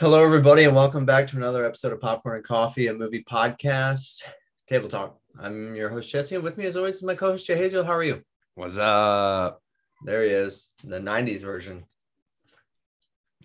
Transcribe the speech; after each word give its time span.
Hello, 0.00 0.24
everybody, 0.24 0.64
and 0.64 0.74
welcome 0.74 1.04
back 1.04 1.26
to 1.26 1.36
another 1.36 1.62
episode 1.62 1.92
of 1.92 2.00
Popcorn 2.00 2.36
and 2.36 2.42
Coffee, 2.44 2.86
a 2.86 2.94
movie 2.94 3.22
podcast, 3.22 4.22
Table 4.66 4.88
Talk. 4.88 5.18
I'm 5.38 5.76
your 5.76 5.90
host, 5.90 6.10
Jesse, 6.10 6.36
and 6.36 6.42
with 6.42 6.56
me, 6.56 6.64
as 6.64 6.74
always, 6.74 6.94
is 6.94 7.02
my 7.02 7.14
co 7.14 7.32
host, 7.32 7.46
Jay 7.46 7.54
Hazel. 7.54 7.84
How 7.84 7.92
are 7.92 8.02
you? 8.02 8.22
What's 8.54 8.78
up? 8.78 9.62
There 10.06 10.24
he 10.24 10.30
is, 10.30 10.70
the 10.82 11.00
90s 11.00 11.42
version. 11.42 11.84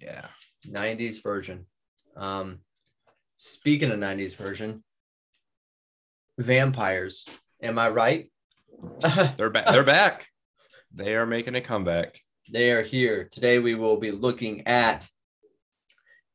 Yeah. 0.01 0.27
90s 0.65 1.21
version. 1.21 1.65
Um, 2.15 2.59
speaking 3.35 3.91
of 3.91 3.99
90s 3.99 4.37
version, 4.37 4.81
vampires. 6.37 7.25
Am 7.61 7.77
I 7.77 7.89
right? 7.89 8.31
They're 9.35 9.49
back. 9.49 9.67
They're 9.67 9.83
back. 9.83 10.29
They 10.93 11.15
are 11.15 11.25
making 11.25 11.55
a 11.55 11.61
comeback. 11.61 12.17
they 12.49 12.71
are 12.71 12.81
here. 12.81 13.27
Today, 13.29 13.59
we 13.59 13.75
will 13.75 13.97
be 13.97 14.11
looking 14.11 14.65
at 14.67 15.05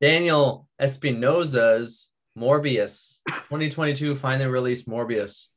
Daniel 0.01 0.67
Espinosa's 0.81 2.11
Morbius 2.39 3.19
2022 3.27 4.15
finally 4.15 4.47
released 4.49 4.89
Morbius 4.89 5.49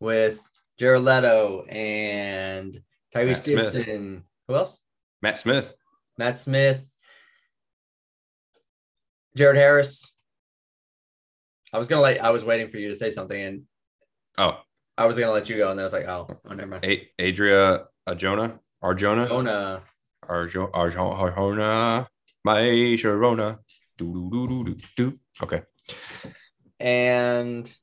with 0.00 0.40
Jared 0.78 1.02
Leto 1.02 1.64
and 1.68 2.80
Tyrese 3.14 3.54
Matt 3.54 3.70
Smith. 3.70 4.22
Who 4.48 4.54
else? 4.54 4.80
Matt 5.22 5.38
Smith. 5.38 5.74
Matt 6.18 6.38
Smith, 6.38 6.80
Jared 9.36 9.56
Harris. 9.56 10.10
I 11.72 11.78
was 11.78 11.88
gonna 11.88 12.00
let 12.02 12.22
I 12.22 12.30
was 12.30 12.44
waiting 12.44 12.70
for 12.70 12.78
you 12.78 12.88
to 12.88 12.96
say 12.96 13.10
something 13.10 13.40
and 13.40 13.62
Oh, 14.38 14.58
I 14.98 15.06
was 15.06 15.18
gonna 15.18 15.32
let 15.32 15.48
you 15.48 15.56
go 15.56 15.70
and 15.70 15.78
then 15.78 15.84
I 15.84 15.86
was 15.86 15.92
like, 15.92 16.08
oh, 16.08 16.26
oh 16.44 16.54
never 16.54 16.68
mind. 16.68 16.84
A- 16.84 17.08
Adria 17.20 17.84
Arjona. 18.08 18.58
Arjona. 18.82 19.28
Jonah. 19.28 19.82
Arjo- 20.28 20.70
Arjo- 20.72 21.34
Arjona. 21.34 22.06
My 22.44 22.60
Sharona. 22.96 23.58
Do, 23.98 24.12
do, 24.12 24.48
do, 24.48 24.64
do, 24.64 24.74
do, 24.74 24.82
do. 24.96 25.18
Okay. 25.42 25.62
and 26.80 27.74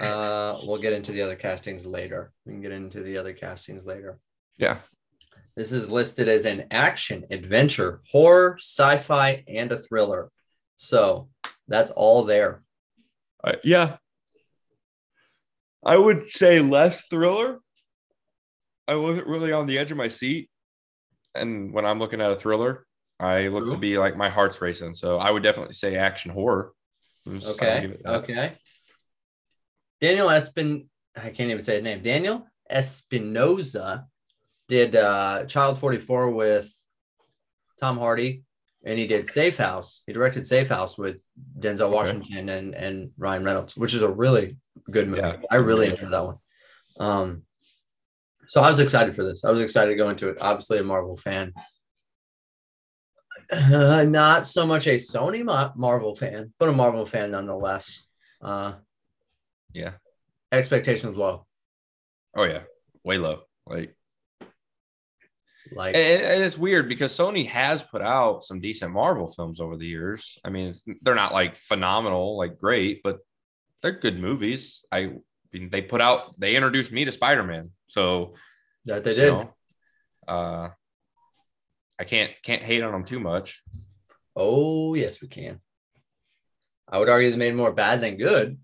uh 0.00 0.58
we'll 0.62 0.78
get 0.78 0.92
into 0.92 1.12
the 1.12 1.22
other 1.22 1.36
castings 1.36 1.86
later. 1.86 2.32
We 2.44 2.52
can 2.52 2.60
get 2.60 2.72
into 2.72 3.02
the 3.02 3.16
other 3.16 3.32
castings 3.32 3.84
later. 3.84 4.18
Yeah. 4.58 4.78
This 5.56 5.72
is 5.72 5.90
listed 5.90 6.28
as 6.28 6.44
an 6.44 6.66
action, 6.70 7.24
adventure, 7.30 8.00
horror, 8.12 8.56
sci-fi, 8.60 9.44
and 9.48 9.72
a 9.72 9.78
thriller. 9.78 10.30
So 10.76 11.30
that's 11.66 11.90
all 11.90 12.24
there. 12.24 12.62
Uh, 13.42 13.56
yeah. 13.64 13.96
I 15.84 15.96
would 15.96 16.30
say 16.30 16.60
less 16.60 17.04
thriller. 17.10 17.58
I 18.86 18.94
wasn't 18.96 19.26
really 19.26 19.52
on 19.52 19.66
the 19.66 19.78
edge 19.78 19.90
of 19.90 19.96
my 19.96 20.08
seat. 20.08 20.50
And 21.34 21.72
when 21.72 21.84
I'm 21.84 21.98
looking 21.98 22.20
at 22.20 22.30
a 22.30 22.36
thriller, 22.38 22.86
I 23.20 23.48
look 23.48 23.64
True. 23.64 23.72
to 23.72 23.78
be 23.78 23.98
like 23.98 24.16
my 24.16 24.28
heart's 24.28 24.60
racing. 24.60 24.94
So 24.94 25.18
I 25.18 25.30
would 25.30 25.42
definitely 25.42 25.74
say 25.74 25.96
action 25.96 26.30
horror. 26.30 26.72
Okay. 27.26 27.80
give 27.82 27.90
it 27.92 28.02
that. 28.04 28.14
Okay. 28.22 28.52
Daniel 30.00 30.28
Espin, 30.28 30.86
I 31.16 31.30
can't 31.30 31.50
even 31.50 31.62
say 31.62 31.74
his 31.74 31.82
name. 31.82 32.02
Daniel 32.02 32.46
Espinosa 32.70 34.06
did 34.68 34.94
uh 34.94 35.44
Child 35.46 35.78
44 35.78 36.30
with 36.30 36.72
Tom 37.80 37.98
Hardy, 37.98 38.44
and 38.84 38.98
he 38.98 39.06
did 39.06 39.28
Safe 39.28 39.56
House. 39.56 40.02
He 40.06 40.12
directed 40.12 40.46
Safe 40.46 40.68
House 40.68 40.96
with 40.96 41.18
Denzel 41.58 41.82
Okay. 41.82 41.94
Washington 41.94 42.48
and 42.48 42.74
and 42.74 43.10
Ryan 43.18 43.44
Reynolds, 43.44 43.76
which 43.76 43.94
is 43.94 44.02
a 44.02 44.08
really 44.08 44.56
good 44.90 45.08
movie. 45.08 45.22
Yeah. 45.22 45.36
I 45.50 45.56
really 45.56 45.88
enjoyed 45.88 46.12
that 46.12 46.24
one. 46.24 46.36
Um, 47.00 47.42
so 48.48 48.62
I 48.62 48.70
was 48.70 48.80
excited 48.80 49.14
for 49.14 49.24
this. 49.24 49.44
I 49.44 49.50
was 49.50 49.60
excited 49.60 49.90
to 49.90 49.96
go 49.96 50.08
into 50.08 50.28
it. 50.28 50.38
Obviously, 50.40 50.78
a 50.78 50.82
Marvel 50.84 51.16
fan. 51.16 51.52
Uh, 53.50 54.04
not 54.04 54.46
so 54.46 54.66
much 54.66 54.86
a 54.86 54.96
Sony 54.96 55.42
Ma- 55.44 55.72
Marvel 55.74 56.14
fan, 56.14 56.52
but 56.58 56.68
a 56.68 56.72
Marvel 56.72 57.06
fan 57.06 57.30
nonetheless. 57.30 58.06
Uh, 58.42 58.74
Yeah. 59.72 59.92
expectations 60.52 61.16
low. 61.16 61.46
Oh 62.36 62.44
yeah, 62.44 62.62
way 63.04 63.18
low. 63.18 63.42
Like, 63.66 63.94
Like 65.72 65.94
and, 65.94 66.22
and 66.22 66.44
it's 66.44 66.56
weird 66.58 66.88
because 66.88 67.12
Sony 67.12 67.46
has 67.48 67.82
put 67.82 68.00
out 68.02 68.44
some 68.44 68.60
decent 68.60 68.92
Marvel 68.92 69.26
films 69.26 69.60
over 69.60 69.76
the 69.76 69.86
years. 69.86 70.38
I 70.44 70.50
mean, 70.50 70.68
it's, 70.68 70.82
they're 71.02 71.14
not 71.14 71.32
like 71.32 71.56
phenomenal, 71.56 72.36
like 72.38 72.58
great, 72.58 73.02
but 73.02 73.18
they're 73.82 73.92
good 73.98 74.18
movies. 74.18 74.84
I 74.92 75.12
mean, 75.52 75.70
they 75.70 75.82
put 75.82 76.00
out, 76.00 76.38
they 76.40 76.56
introduced 76.56 76.92
me 76.92 77.04
to 77.04 77.12
Spider 77.12 77.44
Man, 77.44 77.70
so 77.88 78.34
that 78.86 79.04
they 79.04 79.14
you 79.14 79.16
did. 79.16 79.30
know, 79.30 79.54
uh, 80.26 80.68
I 81.98 82.04
can't 82.04 82.30
can't 82.42 82.62
hate 82.62 82.82
on 82.82 82.92
them 82.92 83.04
too 83.04 83.20
much. 83.20 83.62
Oh 84.36 84.94
yes, 84.94 85.20
we 85.20 85.28
can. 85.28 85.60
I 86.86 86.98
would 86.98 87.08
argue 87.08 87.30
they 87.30 87.36
made 87.36 87.54
more 87.54 87.72
bad 87.72 88.00
than 88.00 88.16
good. 88.16 88.58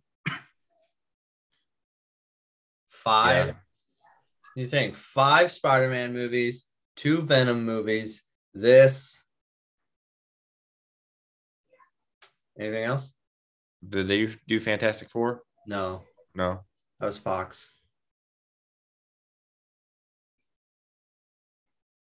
Five. 2.91 3.49
Yeah. 3.49 3.55
You 4.57 4.67
think 4.67 4.95
five 4.95 5.51
Spider-Man 5.53 6.13
movies, 6.13 6.67
two 6.97 7.23
Venom 7.23 7.65
movies, 7.67 8.23
this. 8.55 9.21
Anything 12.59 12.85
else? 12.85 13.15
Did 13.87 14.07
they 14.09 14.29
do 14.47 14.61
Fantastic 14.61 15.11
Four? 15.11 15.43
No, 15.67 16.03
No. 16.35 16.61
that 17.01 17.07
was 17.07 17.19
Fox. 17.19 17.69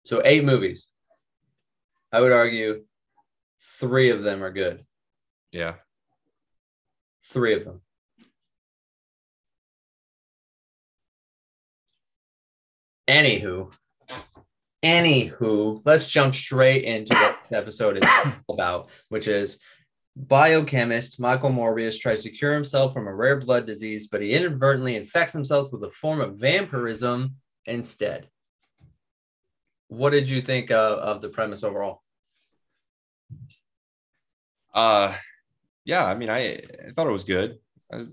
So 0.05 0.21
eight 0.23 0.43
movies. 0.45 0.89
I 2.11 2.21
would 2.21 2.31
argue 2.31 2.83
three 3.79 4.09
of 4.09 4.23
them 4.23 4.43
are 4.43 4.51
good. 4.51 4.85
Yeah. 5.51 5.75
Three 7.25 7.53
of 7.53 7.65
them. 7.65 7.81
Anywho, 13.07 13.71
anywho, 14.83 15.81
let's 15.85 16.07
jump 16.07 16.35
straight 16.35 16.83
into 16.83 17.15
what 17.15 17.37
this 17.47 17.57
episode 17.57 17.97
is 17.97 18.09
about, 18.49 18.89
which 19.07 19.27
is 19.27 19.59
biochemist 20.17 21.19
Michael 21.19 21.51
Morbius 21.51 21.99
tries 21.99 22.23
to 22.23 22.29
cure 22.29 22.53
himself 22.53 22.93
from 22.93 23.07
a 23.07 23.13
rare 23.15 23.39
blood 23.39 23.65
disease, 23.65 24.07
but 24.07 24.21
he 24.21 24.33
inadvertently 24.33 24.95
infects 24.95 25.31
himself 25.31 25.71
with 25.71 25.83
a 25.83 25.91
form 25.91 26.19
of 26.19 26.35
vampirism 26.35 27.35
instead. 27.65 28.27
What 29.87 30.09
did 30.11 30.27
you 30.29 30.41
think 30.41 30.71
of, 30.71 30.99
of 30.99 31.21
the 31.21 31.29
premise 31.29 31.63
overall? 31.63 32.01
Uh, 34.73 35.15
yeah. 35.85 36.05
I 36.05 36.15
mean, 36.15 36.29
I, 36.29 36.55
I 36.87 36.91
thought 36.93 37.07
it 37.07 37.11
was 37.11 37.23
good. 37.23 37.57
I, 37.91 38.05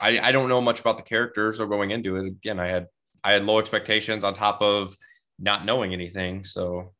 I 0.00 0.18
I 0.28 0.32
don't 0.32 0.48
know 0.48 0.60
much 0.60 0.80
about 0.80 0.96
the 0.96 1.02
characters 1.02 1.60
or 1.60 1.66
going 1.66 1.90
into 1.90 2.16
it. 2.16 2.26
Again, 2.26 2.58
I 2.60 2.68
had 2.68 2.86
I 3.22 3.32
had 3.32 3.44
low 3.44 3.58
expectations 3.58 4.24
on 4.24 4.32
top 4.34 4.62
of 4.62 4.96
not 5.38 5.64
knowing 5.64 5.92
anything. 5.92 6.44
So 6.44 6.94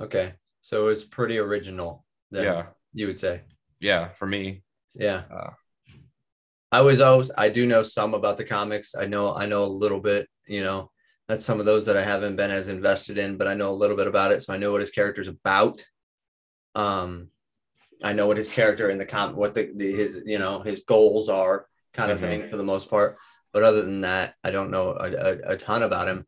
Okay, 0.00 0.32
so 0.62 0.88
it's 0.88 1.04
pretty 1.04 1.38
original. 1.38 2.04
Then 2.30 2.44
yeah, 2.44 2.66
you 2.92 3.06
would 3.06 3.18
say. 3.18 3.42
yeah, 3.80 4.08
for 4.08 4.26
me, 4.26 4.62
Yeah. 4.94 5.22
Uh, 5.30 5.50
I 6.72 6.80
was 6.82 7.00
always 7.00 7.30
I 7.36 7.48
do 7.48 7.66
know 7.66 7.82
some 7.82 8.14
about 8.14 8.36
the 8.36 8.44
comics. 8.44 8.94
I 8.94 9.06
know 9.06 9.34
I 9.34 9.46
know 9.46 9.64
a 9.64 9.66
little 9.82 10.00
bit, 10.00 10.28
you 10.46 10.62
know. 10.62 10.90
That's 11.28 11.44
some 11.44 11.60
of 11.60 11.66
those 11.66 11.84
that 11.86 11.96
I 11.96 12.02
haven't 12.02 12.36
been 12.36 12.50
as 12.50 12.68
invested 12.68 13.18
in, 13.18 13.36
but 13.36 13.46
I 13.46 13.54
know 13.54 13.70
a 13.70 13.72
little 13.80 13.96
bit 13.96 14.06
about 14.06 14.32
it. 14.32 14.42
So 14.42 14.52
I 14.52 14.56
know 14.56 14.72
what 14.72 14.80
his 14.80 14.90
character's 14.90 15.28
about. 15.28 15.82
Um 16.74 17.28
I 18.02 18.12
know 18.12 18.26
what 18.28 18.36
his 18.36 18.48
character 18.48 18.88
in 18.90 18.98
the 18.98 19.04
com 19.04 19.34
what 19.36 19.54
the, 19.54 19.70
the 19.74 19.92
his 19.92 20.22
you 20.24 20.38
know 20.38 20.60
his 20.60 20.84
goals 20.84 21.28
are 21.28 21.66
kind 21.92 22.10
of 22.10 22.18
Mhm. 22.18 22.22
thing 22.22 22.50
for 22.50 22.56
the 22.56 22.64
most 22.64 22.88
part. 22.88 23.16
But 23.52 23.62
other 23.62 23.82
than 23.82 24.02
that, 24.02 24.34
I 24.44 24.50
don't 24.50 24.70
know 24.70 24.90
a, 24.90 25.10
a, 25.12 25.38
a 25.52 25.56
ton 25.56 25.82
about 25.82 26.08
him. 26.08 26.26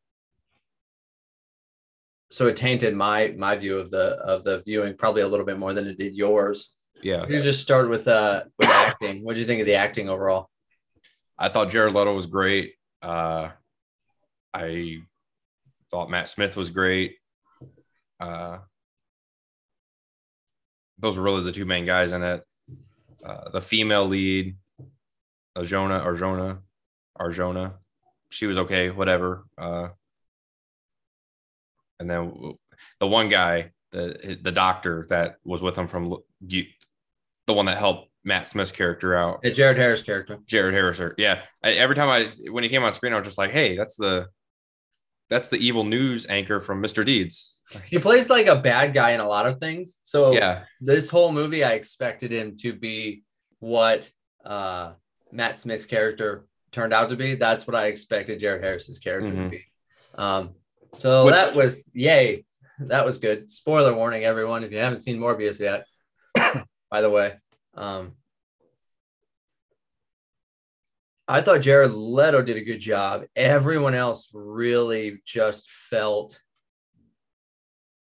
So 2.30 2.46
it 2.48 2.56
tainted 2.56 2.94
my 2.94 3.34
my 3.38 3.56
view 3.56 3.78
of 3.78 3.91
the 3.91 4.16
of 4.16 4.44
the 4.44 4.62
viewing 4.66 4.96
probably 4.96 5.22
a 5.22 5.28
little 5.28 5.46
bit 5.46 5.58
more 5.58 5.72
than 5.74 5.86
it 5.86 5.98
did 5.98 6.14
yours. 6.14 6.74
yeah, 7.03 7.26
You 7.26 7.41
just 7.42 7.62
start 7.62 7.88
with 7.88 8.06
uh 8.06 8.44
with 8.58 8.68
acting. 8.68 9.24
What 9.24 9.34
do 9.34 9.41
you 9.41 9.46
think 9.46 9.60
of 9.60 9.66
the 9.66 9.74
acting 9.76 10.08
overall? 10.08 10.50
I 11.38 11.48
thought 11.48 11.70
Jared 11.70 11.94
Leto 11.94 12.14
was 12.14 12.26
great. 12.26 12.74
Uh, 13.00 13.50
I 14.52 14.98
thought 15.91 16.10
Matt 16.10 16.28
Smith 16.28 16.56
was 16.56 16.70
great. 16.70 17.16
Uh, 18.18 18.58
those 20.98 21.16
were 21.16 21.24
really 21.24 21.42
the 21.42 21.52
two 21.52 21.64
main 21.64 21.86
guys 21.86 22.12
in 22.12 22.22
it. 22.22 22.42
Uh, 23.24 23.50
the 23.50 23.60
female 23.60 24.06
lead, 24.06 24.56
Arjona, 25.56 26.04
Arjona, 26.04 26.60
Arjona, 27.18 27.74
she 28.30 28.47
was 28.47 28.58
okay, 28.58 28.91
whatever. 28.91 29.44
Uh, 29.58 29.88
and 31.98 32.08
then 32.08 32.54
the 32.98 33.06
one 33.06 33.28
guy, 33.28 33.72
the 33.92 34.38
the 34.41 34.53
doctor 34.53 35.06
that 35.10 35.36
was 35.44 35.62
with 35.62 35.76
him 35.76 35.86
from 35.86 36.16
you, 36.46 36.64
the 37.46 37.53
one 37.53 37.66
that 37.66 37.78
helped 37.78 38.08
Matt 38.24 38.48
Smith's 38.48 38.72
character 38.72 39.16
out. 39.16 39.42
Jared 39.42 39.76
Harris 39.76 40.03
character. 40.03 40.38
Jared 40.46 40.74
Harris. 40.74 41.00
Yeah. 41.18 41.42
I, 41.62 41.72
every 41.72 41.96
time 41.96 42.08
I 42.08 42.28
when 42.50 42.64
he 42.64 42.70
came 42.70 42.84
on 42.84 42.92
screen, 42.92 43.12
I 43.12 43.18
was 43.18 43.26
just 43.26 43.38
like, 43.38 43.50
hey, 43.50 43.76
that's 43.76 43.96
the 43.96 44.28
that's 45.30 45.48
the 45.48 45.56
evil 45.56 45.84
news 45.84 46.27
anchor 46.28 46.60
from 46.60 46.82
Mr. 46.82 47.04
Deeds. 47.04 47.56
he 47.86 47.98
plays 47.98 48.28
like 48.28 48.47
a 48.48 48.56
bad 48.60 48.92
guy 48.92 49.12
in 49.12 49.21
a 49.21 49.27
lot 49.28 49.47
of 49.47 49.59
things. 49.60 49.98
So 50.04 50.32
Yeah. 50.32 50.65
this 50.80 51.09
whole 51.09 51.32
movie, 51.32 51.62
I 51.65 51.72
expected 51.74 52.32
him 52.32 52.56
to 52.59 52.72
be 52.74 53.22
what 53.60 54.10
uh, 54.44 54.92
Matt 55.32 55.56
Smith's 55.56 55.84
character 55.86 56.47
turned 56.72 56.92
out 56.92 57.10
to 57.10 57.16
be. 57.16 57.34
That's 57.36 57.66
what 57.66 57.77
I 57.77 57.86
expected 57.86 58.41
Jared 58.41 58.62
Harris's 58.65 58.98
character 58.98 59.30
to 59.30 59.36
Mhm. 59.36 59.50
be. 59.50 59.65
Um, 60.16 60.54
so 60.98 61.27
Which- 61.27 61.34
that 61.34 61.54
was 61.54 61.84
yay. 61.92 62.44
That 62.80 63.04
was 63.04 63.18
good. 63.18 63.50
Spoiler 63.50 63.94
warning, 63.94 64.24
everyone, 64.24 64.65
if 64.65 64.72
you 64.72 64.78
haven't 64.78 65.00
seen 65.03 65.18
Morbius 65.18 65.60
yet. 65.60 65.86
by 66.91 67.00
the 67.03 67.10
way, 67.10 67.34
um, 67.74 68.16
I 71.30 71.41
thought 71.42 71.60
Jared 71.60 71.92
Leto 71.92 72.42
did 72.42 72.56
a 72.56 72.65
good 72.65 72.80
job. 72.80 73.24
Everyone 73.36 73.94
else 73.94 74.30
really 74.34 75.21
just 75.24 75.71
felt 75.71 76.41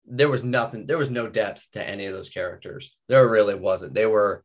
there 0.10 0.30
was 0.30 0.44
nothing 0.44 0.88
there 0.88 0.98
was 0.98 1.10
no 1.10 1.28
depth 1.28 1.70
to 1.74 1.86
any 1.86 2.06
of 2.06 2.14
those 2.14 2.30
characters 2.30 2.96
there 3.10 3.28
really 3.28 3.56
wasn't 3.56 3.94
they 3.94 4.06
were 4.06 4.42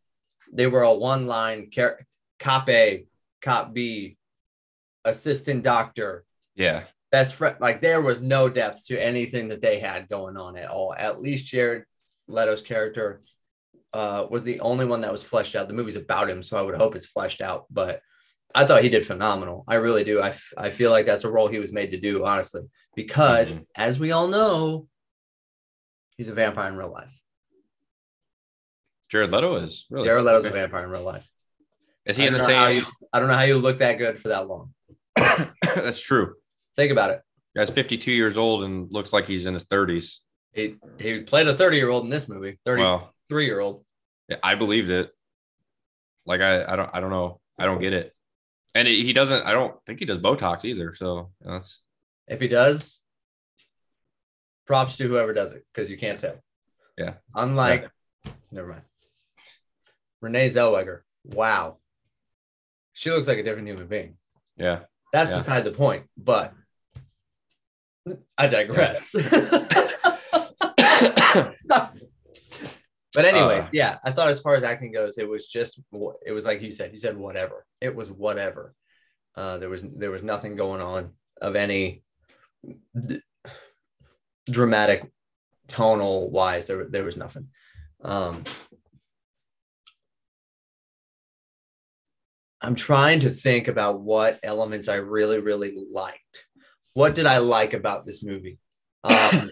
they 0.52 0.67
were 0.67 0.82
a 0.82 0.93
one 0.93 1.29
line 1.29 1.70
char- 1.70 2.05
cop 2.40 2.69
a 2.69 3.06
cop 3.40 3.73
b 3.73 4.17
assistant 5.05 5.62
doctor 5.62 6.25
Yeah. 6.56 6.82
best 7.12 7.37
friend 7.37 7.56
like 7.61 7.81
there 7.81 8.00
was 8.02 8.20
no 8.20 8.49
depth 8.49 8.87
to 8.87 8.99
anything 9.00 9.49
that 9.49 9.62
they 9.62 9.79
had 9.79 10.08
going 10.08 10.37
on 10.37 10.56
at 10.56 10.69
all 10.69 10.93
at 10.99 11.23
least 11.23 11.46
jared 11.46 11.84
leto's 12.26 12.62
character 12.62 13.23
uh, 13.94 14.26
was 14.29 14.43
the 14.43 14.58
only 14.61 14.84
one 14.87 15.02
that 15.02 15.12
was 15.12 15.23
fleshed 15.23 15.55
out 15.55 15.69
the 15.69 15.75
movie's 15.75 15.94
about 15.94 16.29
him 16.29 16.43
so 16.43 16.56
i 16.56 16.62
would 16.62 16.75
hope 16.75 16.96
it's 16.96 17.06
fleshed 17.06 17.40
out 17.40 17.67
but 17.70 18.00
i 18.54 18.64
thought 18.64 18.82
he 18.82 18.88
did 18.88 19.06
phenomenal 19.06 19.64
i 19.69 19.76
really 19.76 20.04
do 20.04 20.20
I, 20.20 20.28
f- 20.31 20.52
I 20.56 20.70
feel 20.70 20.90
like 20.90 21.06
that's 21.06 21.25
a 21.25 21.31
role 21.31 21.49
he 21.49 21.58
was 21.58 21.72
made 21.72 21.90
to 21.93 22.00
do 22.00 22.25
honestly 22.25 22.62
because 22.94 23.52
Mhm. 23.52 23.66
as 23.76 23.99
we 24.00 24.12
all 24.12 24.28
know 24.28 24.88
he's 26.16 26.28
a 26.28 26.34
vampire 26.34 26.69
in 26.69 26.76
real 26.76 26.90
life 26.93 27.12
Jared 29.10 29.31
Leto 29.31 29.56
is 29.56 29.87
really. 29.90 30.06
jared 30.06 30.25
leto's 30.25 30.44
Okay. 30.46 30.54
a 30.56 30.60
vampire 30.60 30.84
in 30.84 30.90
real 30.90 31.02
life 31.02 31.28
Is 32.06 32.16
he 32.16 32.26
in 32.26 32.32
the 32.32 32.38
don't 32.38 32.49
know 32.49 32.54
how 32.56 32.66
same? 32.69 32.76
you- 32.78 32.87
i 33.12 33.19
don't 33.19 33.28
know 33.28 33.34
how 33.34 33.43
you 33.43 33.58
look 33.58 33.78
that 33.78 33.99
good 33.99 34.19
for 34.19 34.28
that 34.28 34.49
long 34.49 34.72
That's 35.62 36.00
true. 36.00 36.34
think 36.76 36.93
about 36.93 37.10
it 37.10 37.22
Guy's 37.55 37.70
52 37.70 38.10
years 38.12 38.38
old 38.38 38.64
and 38.64 38.90
looks 38.90 39.12
like 39.12 39.26
he's 39.26 39.44
in 39.46 39.52
his 39.55 39.66
30s. 39.66 40.20
he, 40.55 40.76
he 40.98 41.20
played 41.20 41.46
a 41.48 41.55
30 41.55 41.76
year 41.76 41.90
old 41.90 42.05
in 42.05 42.10
this 42.10 42.26
movie 42.28 42.58
33 42.64 42.82
Well, 42.84 43.12
year 43.31 43.60
old 43.60 43.84
yeah, 44.28 44.37
I 44.43 44.55
believed 44.55 44.90
it. 44.90 45.10
Like 46.25 46.40
I, 46.40 46.64
I 46.64 46.76
don't, 46.76 46.88
I 46.94 47.00
don't 47.00 47.10
know. 47.10 47.40
I 47.58 47.66
don't 47.66 47.81
get 47.81 47.93
it. 47.93 48.14
And 48.74 48.88
he 48.88 49.12
doesn't. 49.12 49.44
I 49.44 49.52
don't 49.52 49.74
think 49.86 49.98
he 49.98 50.06
does 50.06 50.19
Botox 50.19 50.64
either. 50.64 50.94
So 50.94 51.30
that's 51.40 51.82
If 52.26 52.40
he 52.40 52.48
does, 52.48 53.00
props 54.66 54.96
to 54.96 55.06
whoever 55.06 55.34
does 55.34 55.52
it 55.52 55.64
because 55.72 55.90
you 55.90 55.98
can't 55.98 56.19
tell. 56.19 56.36
Yeah. 56.96 57.14
Unlike, 57.34 57.90
never 58.50 58.69
mind. 58.69 58.82
Renee 60.22 60.48
Zellweger. 60.48 61.00
Wow. 61.24 61.78
She 62.94 63.10
looks 63.10 63.28
like 63.28 63.38
a 63.38 63.42
different 63.42 63.69
human 63.69 63.86
being. 63.86 64.16
yeah. 64.56 64.80
That's 65.12 65.30
Yeah. 65.30 65.36
beside 65.38 65.64
the 65.64 65.72
point, 65.72 66.06
but 66.16 66.54
I 68.38 68.46
digress. 68.46 69.14
but 73.14 73.25
anyways, 73.25 73.64
Uh. 73.64 73.70
yeah, 73.73 73.99
I 74.05 74.11
thought 74.11 74.29
as 74.29 74.41
far 74.41 74.55
as 74.55 74.62
acting 74.62 74.93
goes, 74.93 75.19
it 75.19 75.29
was 75.29 75.47
just 75.49 75.81
it 76.26 76.32
was 76.32 76.44
like 76.44 76.62
you 76.62 76.73
said. 76.73 76.93
You 76.93 76.99
said 76.99 77.17
whatever. 77.17 77.67
It 77.81 77.94
was 77.94 78.11
whatever. 78.11 78.75
Uh, 79.35 79.59
there 79.59 79.69
was 79.70 79.82
there 79.97 80.11
was 80.11 80.23
nothing 80.23 80.56
going 80.56 80.81
on 80.81 81.11
of 81.41 81.56
any 81.56 82.03
d- 83.06 83.23
dramatic 84.50 85.11
tonal 85.69 86.31
wise. 86.31 86.67
There 86.67 86.87
there 86.88 87.05
was 87.05 87.17
nothing. 87.17 87.49
Um, 88.03 88.44
I'm 92.61 92.75
trying 92.76 93.20
to 93.20 93.31
think 93.31 93.69
about 93.69 94.00
what 94.00 94.38
elements 94.43 94.88
I 94.88 94.97
really 94.97 95.41
really 95.41 95.75
liked. 95.91 96.47
What 96.94 97.15
did 97.15 97.26
I 97.26 97.38
like 97.38 97.73
about 97.75 98.06
this 98.06 98.23
movie? 98.23 98.58
Um, 99.05 99.50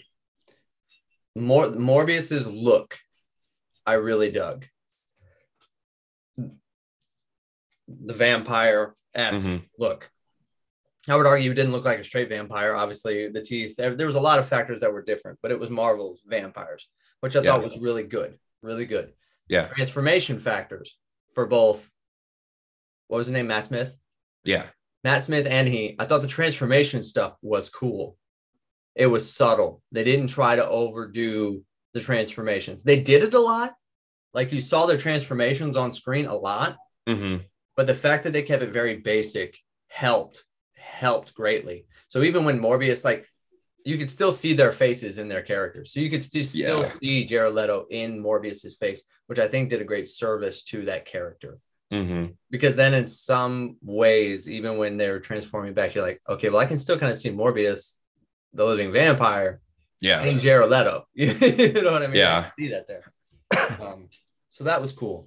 Mor- 1.37 1.71
Morbius's 1.71 2.47
look, 2.47 2.99
I 3.91 3.95
really 3.95 4.31
dug. 4.31 4.67
The 6.37 8.15
vampire 8.15 8.95
esque 9.15 9.49
Mhm. 9.49 9.69
look. 9.79 10.09
I 11.09 11.17
would 11.17 11.27
argue 11.27 11.51
it 11.51 11.55
didn't 11.55 11.73
look 11.73 11.85
like 11.85 11.99
a 11.99 12.05
straight 12.05 12.29
vampire. 12.29 12.73
Obviously, 12.75 13.29
the 13.29 13.43
teeth. 13.43 13.75
There, 13.77 13.97
there 13.97 14.07
was 14.07 14.15
a 14.15 14.21
lot 14.21 14.39
of 14.39 14.49
factors 14.49 14.81
that 14.81 14.93
were 14.93 15.03
different, 15.03 15.41
but 15.43 15.51
it 15.51 15.59
was 15.59 15.71
Marvel's 15.71 16.23
vampires, 16.25 16.89
which 17.19 17.35
I 17.35 17.43
Yeah. 17.43 17.51
thought 17.53 17.65
was 17.65 17.79
really 17.79 18.05
good, 18.05 18.39
really 18.63 18.85
good. 18.87 19.13
Yeah. 19.49 19.67
Transformation 19.67 20.39
factors 20.39 20.97
for 21.35 21.47
both. 21.47 21.91
What 23.09 23.19
was 23.19 23.27
his 23.27 23.33
name? 23.35 23.49
Matt 23.49 23.65
Smith. 23.65 23.97
Yeah. 24.45 24.71
Matt 25.03 25.25
Smith 25.25 25.47
and 25.47 25.67
he, 25.67 25.97
I 25.99 26.05
thought 26.05 26.23
the 26.23 26.29
transformation 26.29 27.03
stuff 27.03 27.37
was 27.43 27.69
cool. 27.71 28.17
It 28.95 29.07
was 29.07 29.33
subtle. 29.33 29.83
They 29.91 30.05
didn't 30.05 30.29
try 30.29 30.55
to 30.55 30.69
overdo 30.69 31.65
the 31.93 32.01
transformations. 32.01 32.85
They 32.85 33.01
did 33.01 33.25
it 33.25 33.35
a 33.35 33.41
lot. 33.41 33.75
Like 34.33 34.53
you 34.53 34.61
saw 34.61 34.87
their 34.87 34.97
transformations 34.99 35.77
on 35.77 35.93
screen 35.93 36.27
a 36.27 36.35
lot, 36.35 36.77
hmm 37.07 37.37
but 37.77 37.87
the 37.87 37.95
fact 37.95 38.25
that 38.25 38.33
they 38.33 38.43
kept 38.43 38.63
it 38.63 38.73
very 38.73 38.97
basic 38.99 39.59
helped 39.89 40.45
helped 40.77 41.35
greatly. 41.35 41.87
So 42.09 42.23
even 42.23 42.45
when 42.45 42.61
Morbius 42.61 43.05
like 43.05 43.27
you 43.85 43.97
could 43.97 44.11
still 44.11 44.31
see 44.33 44.53
their 44.53 44.73
faces 44.73 45.17
in 45.19 45.29
their 45.29 45.41
characters. 45.43 45.93
So 45.93 46.01
you 46.01 46.11
could 46.11 46.23
st- 46.23 46.47
still 46.47 46.85
see 46.85 47.25
Jared 47.25 47.55
Leto 47.55 47.87
in 47.91 48.23
Morbius's 48.23 48.77
face, 48.77 49.03
which 49.27 49.39
I 49.39 49.49
think 49.49 49.71
did 49.71 49.81
a 49.81 49.85
great 49.85 50.07
service 50.07 50.63
to 50.65 50.85
that 50.87 51.07
character 51.07 51.59
hmm 51.91 52.27
because 52.51 52.77
then 52.77 52.95
in 52.95 53.07
some 53.07 53.77
ways, 53.83 54.49
even 54.49 54.77
when 54.77 54.97
they're 54.97 55.19
transforming 55.21 55.73
back, 55.75 55.95
you're 55.95 56.05
like, 56.05 56.21
okay, 56.29 56.51
well, 56.51 56.61
I 56.61 56.67
can 56.67 56.79
still 56.79 56.99
kind 56.99 57.11
of 57.13 57.19
see 57.19 57.31
Morbius, 57.31 57.99
the 58.53 58.65
living 58.65 58.93
vampire, 58.93 59.61
Yeah. 60.01 60.21
and 60.21 60.39
Jared 60.41 60.69
Leto. 60.71 61.07
you 61.15 61.83
know 61.83 61.93
what 61.93 62.03
I 62.03 62.09
mean? 62.09 62.17
I 62.17 62.25
Yeah. 62.27 62.43
can 62.43 62.53
see 62.59 62.69
that 62.71 62.87
there. 62.87 63.05
Um, 63.81 64.09
so 64.61 64.65
that 64.65 64.81
was 64.81 64.93
cool. 64.93 65.27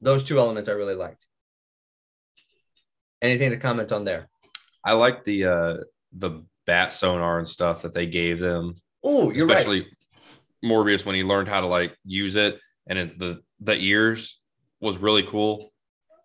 Those 0.00 0.24
two 0.24 0.38
elements 0.38 0.70
I 0.70 0.72
really 0.72 0.94
liked. 0.94 1.26
Anything 3.20 3.50
to 3.50 3.58
comment 3.58 3.92
on 3.92 4.04
there? 4.04 4.30
I 4.82 4.92
like 4.92 5.22
the 5.24 5.44
uh 5.44 5.76
the 6.12 6.44
bat 6.66 6.92
sonar 6.92 7.38
and 7.38 7.46
stuff 7.46 7.82
that 7.82 7.92
they 7.92 8.06
gave 8.06 8.40
them, 8.40 8.76
Oh, 9.04 9.30
you're 9.30 9.46
right. 9.46 9.58
especially 9.58 9.86
Morbius 10.64 11.04
when 11.04 11.14
he 11.14 11.22
learned 11.22 11.48
how 11.48 11.60
to 11.60 11.66
like 11.66 11.94
use 12.04 12.36
it, 12.36 12.58
and 12.86 12.98
it, 12.98 13.18
the 13.18 13.40
the 13.60 13.76
ears 13.76 14.40
was 14.80 14.96
really 14.96 15.24
cool. 15.24 15.70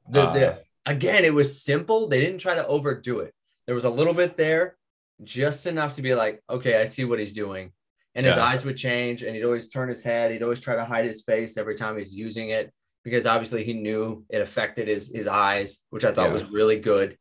The, 0.09 0.21
Uh, 0.21 0.33
the, 0.33 0.63
again, 0.85 1.25
it 1.25 1.33
was 1.33 1.61
simple. 1.61 2.07
They 2.07 2.21
didn't 2.21 2.39
try 2.39 2.55
to 2.55 2.65
overdo 2.65 3.19
it. 3.19 3.33
There 3.65 3.75
was 3.75 3.85
a 3.85 3.89
little 3.89 4.13
bit 4.13 4.37
there, 4.37 4.77
just 5.23 5.65
enough 5.65 5.95
to 5.95 6.01
be 6.01 6.15
like, 6.15 6.41
okay, 6.49 6.79
I 6.81 6.85
see 6.85 7.03
what 7.03 7.19
he's 7.19 7.33
doing. 7.33 7.73
And 8.15 8.25
his 8.25 8.35
Yeah. 8.35 8.43
eyes 8.45 8.63
would 8.63 8.77
change, 8.77 9.23
and 9.23 9.35
he'd 9.35 9.43
always 9.43 9.67
turn 9.69 9.89
his 9.89 10.01
head. 10.01 10.31
He'd 10.31 10.43
always 10.43 10.59
try 10.59 10.75
to 10.75 10.85
hide 10.85 11.05
his 11.05 11.23
face 11.23 11.57
every 11.57 11.75
time 11.75 11.97
he's 11.97 12.13
using 12.13 12.49
it 12.49 12.71
because 13.03 13.25
obviously 13.25 13.63
he 13.63 13.73
knew 13.73 14.23
it 14.29 14.41
affected 14.41 14.87
his 14.87 15.09
his 15.13 15.27
eyes, 15.27 15.79
which 15.89 16.03
I 16.05 16.11
thought 16.11 16.27
Yeah. 16.27 16.33
was 16.33 16.45
really 16.45 16.79
good. 16.79 17.17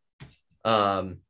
Um, 0.64 1.20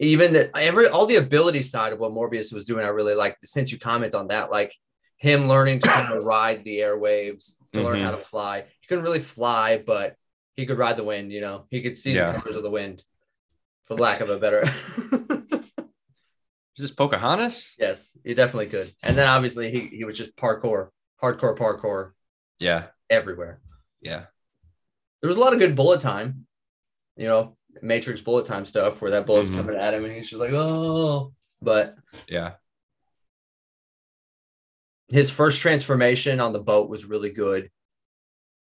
even 0.00 0.32
that 0.34 0.50
every 0.56 0.86
all 0.88 1.06
the 1.06 1.16
ability 1.16 1.62
side 1.62 1.92
of 1.92 1.98
what 1.98 2.12
Morbius 2.12 2.52
was 2.52 2.64
doing, 2.64 2.84
I 2.84 2.88
really 2.88 3.14
liked. 3.14 3.46
Since 3.46 3.72
you 3.72 3.78
comment 3.78 4.14
on 4.14 4.28
that, 4.28 4.50
like 4.50 4.74
him 5.18 5.48
learning 5.48 5.80
to 5.80 5.88
kind 5.88 6.12
of 6.12 6.24
ride 6.24 6.64
the 6.64 6.78
airwaves 6.78 7.56
to 7.72 7.82
learn 7.82 7.98
Mhm. 7.98 8.02
how 8.02 8.12
to 8.12 8.18
fly. 8.18 8.60
He 8.80 8.86
couldn't 8.86 9.04
really 9.04 9.18
fly, 9.20 9.78
but 9.78 10.14
he 10.56 10.64
could 10.66 10.78
ride 10.78 10.96
the 10.96 11.04
wind. 11.04 11.32
You 11.32 11.40
know, 11.40 11.66
he 11.70 11.82
could 11.82 11.96
see 11.96 12.12
Yeah. 12.14 12.30
the 12.32 12.38
colors 12.40 12.56
of 12.56 12.62
the 12.62 12.70
wind, 12.70 13.04
for 13.86 13.96
lack 13.96 14.20
of 14.20 14.30
a 14.30 14.38
better. 14.38 14.62
Is 16.78 16.82
this 16.82 16.90
Pocahontas? 16.92 17.74
yes, 17.78 18.16
he 18.24 18.34
definitely 18.34 18.66
could. 18.68 18.92
And 19.02 19.16
then 19.18 19.26
obviously 19.28 19.68
he 19.70 19.88
he 19.88 20.04
was 20.04 20.16
just 20.16 20.36
parkour, 20.36 20.90
hardcore 21.20 21.56
parkour 21.58 22.12
Yeah. 22.60 22.86
everywhere. 23.10 23.60
Yeah. 24.00 24.26
There 25.20 25.26
was 25.28 25.36
a 25.36 25.40
lot 25.40 25.52
of 25.52 25.58
good 25.58 25.74
bullet 25.74 26.00
time, 26.00 26.46
you 27.16 27.26
know, 27.26 27.56
Matrix 27.82 28.20
bullet 28.20 28.46
time 28.46 28.64
stuff 28.64 29.02
where 29.02 29.10
that 29.10 29.26
bullet's 29.26 29.50
Mhm. 29.50 29.56
coming 29.56 29.76
at 29.76 29.92
him 29.92 30.04
and 30.04 30.12
he's 30.14 30.30
just 30.30 30.40
like, 30.40 30.52
oh. 30.52 31.32
But 31.60 31.96
Yeah. 32.28 32.54
his 35.08 35.30
first 35.30 35.58
transformation 35.60 36.38
on 36.38 36.52
the 36.52 36.60
boat 36.62 36.88
was 36.88 37.04
really 37.04 37.30
good. 37.30 37.70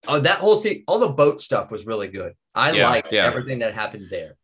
Oh, 0.09 0.19
that 0.21 0.39
whole 0.39 0.57
scene, 0.57 0.85
all 0.89 0.99
the 0.99 1.09
boat 1.13 1.41
stuff 1.41 1.71
was 1.71 1.87
really 1.87 2.09
good. 2.09 2.35
I 2.55 2.73
Yeah, 2.73 2.91
liked 2.91 3.13
yeah. 3.13 3.25
everything 3.25 3.61
that 3.61 3.73
happened 3.73 4.09
there. 4.11 4.37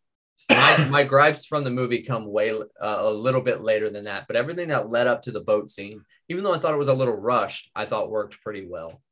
My, 0.50 0.88
my 0.88 1.05
gripes 1.05 1.45
from 1.45 1.64
the 1.64 1.71
movie 1.71 2.02
come 2.02 2.31
way 2.31 2.50
uh, 2.50 2.62
a 2.81 3.11
little 3.11 3.40
bit 3.40 3.62
later 3.62 3.90
than 3.90 4.05
that, 4.05 4.26
but 4.26 4.37
everything 4.37 4.69
that 4.69 4.88
led 4.88 5.07
up 5.07 5.23
to 5.23 5.31
the 5.31 5.40
boat 5.40 5.71
scene, 5.71 6.02
even 6.28 6.45
though 6.45 6.55
I 6.55 6.59
thought 6.59 6.75
it 6.75 6.78
was 6.78 6.88
a 6.88 6.95
little 6.95 7.17
rushed, 7.17 7.71
I 7.75 7.85
thought 7.85 8.11
worked 8.11 8.40
pretty 8.43 8.67
well. 8.67 9.02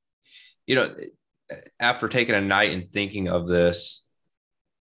You 0.66 0.76
know, 0.76 0.88
after 1.78 2.09
taking 2.09 2.35
a 2.35 2.40
night 2.40 2.73
and 2.73 2.90
thinking 2.90 3.28
of 3.28 3.47
this, 3.47 4.05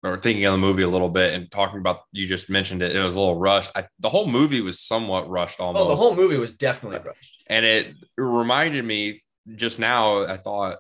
or 0.04 0.18
thinking 0.18 0.46
of 0.46 0.52
the 0.52 0.60
movie 0.60 0.84
a 0.84 0.88
little 0.88 1.10
bit 1.10 1.34
and 1.34 1.50
talking 1.50 1.80
about 1.80 2.02
you 2.12 2.28
just 2.28 2.50
mentioned 2.50 2.84
it, 2.84 2.96
it 2.96 3.02
was 3.02 3.16
a 3.16 3.20
little 3.20 3.40
rushed. 3.40 3.72
I, 3.76 3.86
the 4.00 4.10
whole 4.10 4.28
movie 4.28 4.62
was 4.62 4.80
somewhat 4.80 5.28
rushed 5.30 5.60
almost. 5.60 5.84
Oh, 5.84 5.90
the 5.90 5.96
whole 5.96 6.16
movie 6.16 6.38
was 6.38 6.54
definitely 6.54 7.00
rushed. 7.04 7.44
and 7.48 7.66
it 7.66 7.94
reminded 8.16 8.86
me 8.86 9.20
just 9.56 9.80
now. 9.80 10.26
I 10.26 10.38
thought 10.38 10.78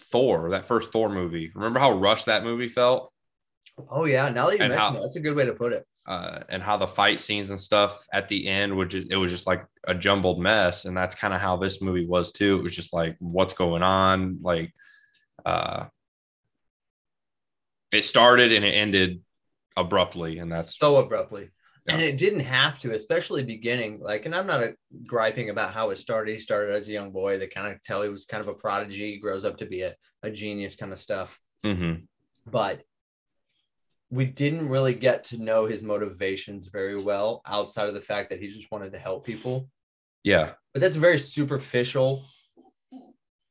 Thor, 0.00 0.50
that 0.50 0.64
first 0.64 0.92
Thor 0.92 1.08
movie. 1.08 1.50
Remember 1.54 1.80
how 1.80 1.92
rushed 1.92 2.26
that 2.26 2.44
movie 2.44 2.68
felt, 2.68 3.11
Oh 3.88 4.04
yeah, 4.04 4.28
now 4.28 4.46
that 4.46 4.56
you 4.58 4.62
And 4.64 4.70
mention 4.70 4.92
how- 4.94 4.98
it, 4.98 5.02
that's 5.02 5.16
a 5.16 5.20
good 5.20 5.36
way 5.36 5.44
to 5.46 5.54
put 5.54 5.72
it. 5.72 5.86
uh, 6.06 6.40
and 6.48 6.62
how 6.62 6.76
the 6.76 6.86
fight 6.86 7.20
scenes 7.20 7.50
and 7.50 7.60
stuff 7.60 8.04
at 8.12 8.28
the 8.28 8.46
end, 8.48 8.76
which 8.76 8.94
is 8.94 9.06
it 9.06 9.16
was 9.16 9.30
just 9.30 9.46
like 9.46 9.64
a 9.86 9.94
jumbled 9.94 10.40
mess, 10.40 10.84
and 10.84 10.96
that's 10.96 11.14
kind 11.14 11.32
of 11.32 11.40
how 11.40 11.56
this 11.56 11.80
movie 11.80 12.06
was 12.06 12.32
too. 12.32 12.58
It 12.58 12.62
was 12.62 12.74
just 12.74 12.92
like 12.92 13.16
what's 13.20 13.54
going 13.54 13.82
on, 13.82 14.38
like 14.42 14.72
uh, 15.46 15.86
it 17.92 18.04
started 18.04 18.52
and 18.52 18.64
it 18.64 18.72
ended 18.72 19.20
abruptly, 19.76 20.38
and 20.38 20.50
that's 20.50 20.76
so 20.76 20.96
abruptly. 20.96 21.50
Yeah. 21.86 21.94
And 21.94 22.02
it 22.02 22.16
didn't 22.16 22.40
have 22.40 22.78
to, 22.80 22.92
especially 22.94 23.42
beginning. 23.44 23.98
Like, 24.00 24.24
and 24.24 24.34
I'm 24.36 24.46
not 24.46 24.62
a, 24.62 24.76
griping 25.04 25.50
about 25.50 25.72
how 25.72 25.90
it 25.90 25.96
started. 25.96 26.32
He 26.32 26.38
started 26.38 26.74
as 26.76 26.88
a 26.88 26.92
young 26.92 27.10
boy. 27.10 27.38
They 27.38 27.48
kind 27.48 27.72
of 27.72 27.82
tell 27.82 28.02
he 28.02 28.08
was 28.08 28.24
kind 28.24 28.40
of 28.40 28.46
a 28.46 28.54
prodigy, 28.54 29.18
grows 29.18 29.44
up 29.44 29.56
to 29.58 29.66
be 29.66 29.82
a, 29.82 29.94
a 30.22 30.30
genius 30.30 30.76
kind 30.76 30.92
of 30.92 31.00
stuff. 31.00 31.38
Mhm. 31.66 32.06
But 32.46 32.82
we 34.12 34.26
didn't 34.26 34.68
really 34.68 34.94
get 34.94 35.24
to 35.24 35.42
know 35.42 35.64
his 35.64 35.82
motivations 35.82 36.68
very 36.68 37.00
well 37.00 37.40
outside 37.46 37.88
of 37.88 37.94
the 37.94 38.00
fact 38.00 38.28
that 38.28 38.38
he 38.38 38.46
just 38.46 38.70
wanted 38.70 38.92
to 38.92 38.98
help 38.98 39.24
people. 39.24 39.70
yeah, 40.22 40.50
But 40.74 40.82
that's 40.82 40.96
a 40.96 41.00
very 41.00 41.18
superficial 41.18 42.22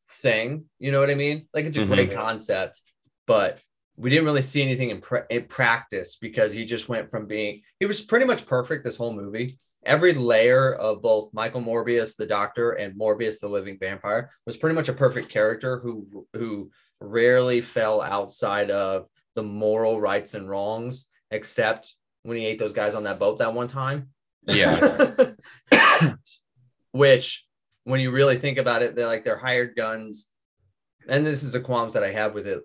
thing. 0.07 0.65
You 0.77 0.91
know 0.91 0.99
what 0.99 1.09
I 1.09 1.15
mean? 1.15 1.47
Like, 1.51 1.65
it's 1.65 1.77
a 1.77 1.85
great 1.85 2.11
mm-hmm. 2.11 2.19
concept, 2.19 2.79
but 3.25 3.59
we 3.97 4.11
didn't 4.11 4.25
really 4.25 4.43
see 4.43 4.61
anything 4.61 4.91
in, 4.91 5.01
pra- 5.01 5.25
in 5.31 5.45
practice 5.45 6.17
because 6.21 6.53
he 6.53 6.63
just 6.63 6.87
went 6.87 7.09
from 7.09 7.25
being 7.25 7.61
he 7.79 7.87
was 7.87 8.01
pretty 8.01 8.25
much 8.25 8.45
perfect 8.45 8.83
this 8.83 8.97
whole 8.97 9.13
movie 9.13 9.57
every 9.85 10.13
layer 10.13 10.73
of 10.75 11.01
both 11.01 11.29
michael 11.33 11.61
morbius 11.61 12.15
the 12.15 12.25
doctor 12.25 12.71
and 12.71 12.97
morbius 12.97 13.39
the 13.39 13.47
living 13.47 13.77
vampire 13.79 14.31
was 14.45 14.57
pretty 14.57 14.75
much 14.75 14.89
a 14.89 14.93
perfect 14.93 15.29
character 15.29 15.79
who 15.79 16.25
who 16.33 16.71
rarely 16.99 17.61
fell 17.61 18.01
outside 18.01 18.71
of 18.71 19.07
the 19.35 19.43
moral 19.43 19.99
rights 20.01 20.33
and 20.33 20.49
wrongs 20.49 21.07
except 21.31 21.95
when 22.23 22.37
he 22.37 22.45
ate 22.45 22.59
those 22.59 22.73
guys 22.73 22.93
on 22.93 23.03
that 23.03 23.19
boat 23.19 23.39
that 23.39 23.53
one 23.53 23.67
time. 23.67 24.09
Yeah, 24.47 25.33
which 26.91 27.45
when 27.83 27.99
you 27.99 28.11
really 28.11 28.37
think 28.37 28.57
about 28.57 28.81
it 28.81 28.95
they're 28.95 29.07
like 29.07 29.23
they're 29.23 29.37
hired 29.37 29.75
guns. 29.75 30.27
And 31.07 31.25
this 31.25 31.41
is 31.43 31.51
the 31.51 31.59
qualms 31.59 31.93
that 31.93 32.03
i 32.03 32.11
have 32.11 32.33
with 32.33 32.47
it. 32.47 32.61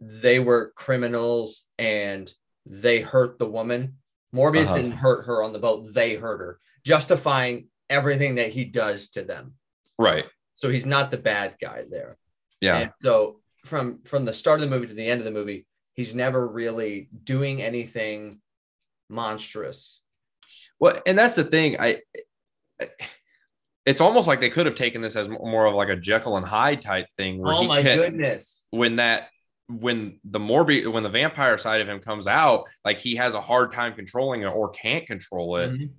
They 0.00 0.38
were 0.40 0.72
criminals 0.74 1.64
and 1.78 2.32
they 2.66 3.00
hurt 3.00 3.38
the 3.38 3.48
woman. 3.48 3.98
Morbius 4.34 4.64
Uh-huh. 4.64 4.76
didn't 4.76 4.92
hurt 4.92 5.26
her 5.26 5.42
on 5.42 5.52
the 5.52 5.58
boat. 5.58 5.92
They 5.94 6.14
hurt 6.14 6.40
her 6.40 6.58
justifying 6.84 7.68
everything 7.88 8.36
that 8.36 8.50
he 8.50 8.64
does 8.64 9.10
to 9.10 9.22
them. 9.22 9.54
Right, 9.98 10.24
so 10.54 10.70
he's 10.70 10.86
not 10.86 11.10
the 11.10 11.18
bad 11.18 11.56
guy 11.60 11.84
there. 11.88 12.16
Yeah, 12.60 12.78
and 12.78 12.90
so 13.00 13.40
from 13.64 14.00
from 14.04 14.24
the 14.24 14.32
start 14.32 14.60
of 14.60 14.68
the 14.68 14.74
movie 14.74 14.88
to 14.88 14.94
the 14.94 15.06
end 15.06 15.20
of 15.20 15.24
the 15.24 15.30
movie 15.30 15.66
he's 15.94 16.14
never 16.14 16.46
really 16.48 17.08
doing 17.24 17.62
anything 17.62 18.40
monstrous 19.08 20.00
Well, 20.80 21.00
and 21.06 21.16
that's 21.18 21.36
the 21.36 21.44
thing. 21.44 21.76
I 21.78 21.98
it's 23.84 24.00
almost 24.00 24.28
like 24.28 24.40
they 24.40 24.50
could 24.50 24.66
have 24.66 24.74
taken 24.74 25.02
this 25.02 25.16
as 25.16 25.28
more 25.28 25.66
of 25.66 25.74
like 25.74 25.88
a 25.88 25.96
Jekyll 25.96 26.36
and 26.36 26.46
Hyde 26.46 26.80
type 26.82 27.06
thing. 27.16 27.38
Where 27.38 27.52
oh 27.54 27.64
my 27.64 27.82
can, 27.82 27.96
goodness 27.98 28.62
When 28.70 28.96
that 28.96 29.28
when 29.68 30.18
the 30.24 30.38
Morbi 30.40 30.86
when 30.90 31.02
the 31.02 31.08
vampire 31.08 31.56
side 31.58 31.80
of 31.80 31.88
him 31.88 32.00
comes 32.00 32.26
out, 32.26 32.64
like 32.84 32.98
he 32.98 33.16
has 33.16 33.34
a 33.34 33.40
hard 33.40 33.72
time 33.72 33.94
controlling 33.94 34.42
it 34.42 34.46
or 34.46 34.70
can't 34.70 35.06
control 35.06 35.56
it, 35.56 35.70
Mhm. 35.70 35.90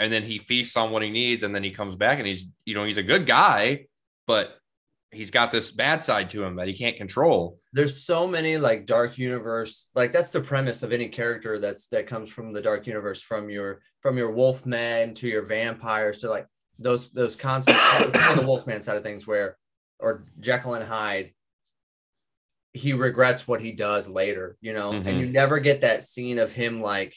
and 0.00 0.12
then 0.12 0.22
he 0.22 0.38
feasts 0.38 0.76
on 0.76 0.90
what 0.90 1.02
he 1.02 1.10
needs, 1.10 1.42
and 1.42 1.54
then 1.54 1.62
he 1.64 1.70
comes 1.70 1.96
back 1.96 2.18
and 2.18 2.26
he's 2.26 2.48
you 2.64 2.74
know 2.74 2.84
he's 2.84 2.98
a 2.98 3.02
good 3.02 3.26
guy, 3.26 3.86
but 4.26 4.57
he's 5.10 5.30
got 5.30 5.50
this 5.50 5.70
bad 5.70 6.04
side 6.04 6.28
to 6.30 6.42
him 6.44 6.56
that 6.56 6.66
he 6.68 6.74
can't 6.76 6.96
control. 6.96 7.58
there's 7.72 8.04
so 8.04 8.26
many 8.28 8.58
like 8.58 8.84
dark 8.86 9.16
universe 9.18 9.88
like 9.94 10.12
that's 10.12 10.30
the 10.30 10.40
premise 10.40 10.82
of 10.82 10.92
any 10.92 11.08
character 11.08 11.58
that's 11.58 11.88
that 11.88 12.06
comes 12.06 12.28
from 12.30 12.52
the 12.52 12.60
dark 12.62 12.86
universe 12.86 13.22
from 13.22 13.48
your 13.48 13.80
from 14.02 14.18
your 14.18 14.30
wolfman 14.30 15.14
to 15.14 15.26
your 15.26 15.42
vampires 15.42 16.18
to 16.18 16.28
like 16.28 16.46
those 16.78 17.10
those 17.12 17.36
concepts 17.36 17.80
on 18.28 18.36
the 18.36 18.44
wolfman 18.46 18.82
side 18.82 18.96
of 18.96 19.02
things 19.02 19.26
where 19.26 19.56
or 19.98 20.24
jekyll 20.40 20.74
and 20.74 20.84
hyde 20.84 21.32
he 22.74 22.92
regrets 22.92 23.48
what 23.48 23.60
he 23.60 23.72
does 23.72 24.08
later 24.08 24.56
you 24.60 24.72
know 24.72 24.92
Mhm. 24.92 25.06
and 25.06 25.20
you 25.20 25.26
never 25.26 25.58
get 25.58 25.80
that 25.80 26.04
scene 26.04 26.38
of 26.38 26.52
him 26.52 26.80
like 26.82 27.16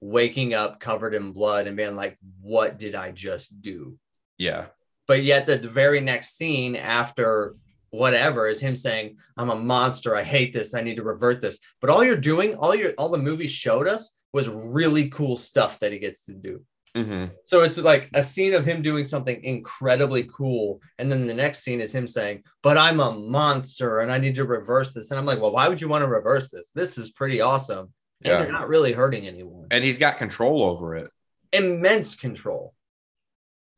waking 0.00 0.54
up 0.54 0.80
covered 0.80 1.14
in 1.14 1.32
blood 1.32 1.66
and 1.66 1.76
being 1.76 1.96
like 1.96 2.16
what 2.40 2.78
did 2.78 2.94
i 2.94 3.10
just 3.10 3.60
do 3.60 3.98
Yeah, 4.38 4.66
but 5.06 5.22
yet 5.22 5.46
the, 5.46 5.56
the 5.56 5.68
very 5.68 6.00
next 6.00 6.36
scene 6.36 6.76
after 6.76 7.56
whatever 7.90 8.46
is 8.48 8.58
him 8.60 8.74
saying 8.76 9.16
i'm 9.36 9.50
a 9.50 9.54
monster. 9.54 10.16
I 10.16 10.22
hate 10.22 10.52
this. 10.52 10.74
I 10.74 10.82
need 10.82 10.96
to 10.96 11.02
revert 11.02 11.40
this. 11.42 11.58
But 11.80 11.90
all 11.90 12.02
you're 12.04 12.16
doing 12.16 12.54
all 12.56 12.74
your 12.74 12.92
all 12.98 13.10
the 13.10 13.18
movie 13.18 13.46
showed 13.48 13.86
us 13.86 14.12
was 14.32 14.48
really 14.48 15.08
cool 15.10 15.36
stuff 15.36 15.78
that 15.80 15.92
he 15.92 15.98
gets 15.98 16.24
to 16.26 16.32
do. 16.32 16.62
Hmm 16.96 17.26
so 17.44 17.62
it's 17.62 17.78
like 17.78 18.08
a 18.14 18.22
scene 18.22 18.52
of 18.54 18.64
him 18.66 18.82
doing 18.82 19.06
something 19.06 19.42
incredibly 19.44 20.24
cool 20.24 20.80
and 20.98 21.10
then 21.10 21.26
the 21.26 21.32
next 21.34 21.60
scene 21.64 21.80
is 21.80 21.94
him 21.94 22.06
saying 22.06 22.42
but 22.62 22.76
i'm 22.76 23.00
a 23.00 23.10
monster 23.12 24.00
and 24.00 24.12
i 24.12 24.18
need 24.18 24.34
to 24.36 24.44
reverse 24.44 24.92
this. 24.92 25.10
And 25.10 25.18
i'm 25.18 25.24
like 25.26 25.40
well 25.40 25.52
why 25.52 25.68
would 25.68 25.80
you 25.80 25.88
want 25.88 26.02
to 26.02 26.08
reverse 26.08 26.50
this? 26.50 26.70
This 26.74 26.98
is 26.98 27.10
pretty 27.10 27.40
awesome. 27.40 27.92
And 28.24 28.32
Yeah. 28.32 28.42
you're 28.42 28.52
not 28.52 28.68
really 28.68 28.92
hurting 28.92 29.26
anyone. 29.26 29.66
And 29.70 29.82
he's 29.82 29.98
got 29.98 30.16
control 30.18 30.62
over 30.62 30.94
it. 30.96 31.10
immense 31.52 32.14
control 32.14 32.74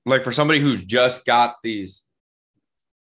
like 0.07 0.23
for 0.25 0.33
somebody 0.33 0.61
who's 0.61 0.85
just 0.85 1.25
got 1.25 1.57
these 1.63 2.03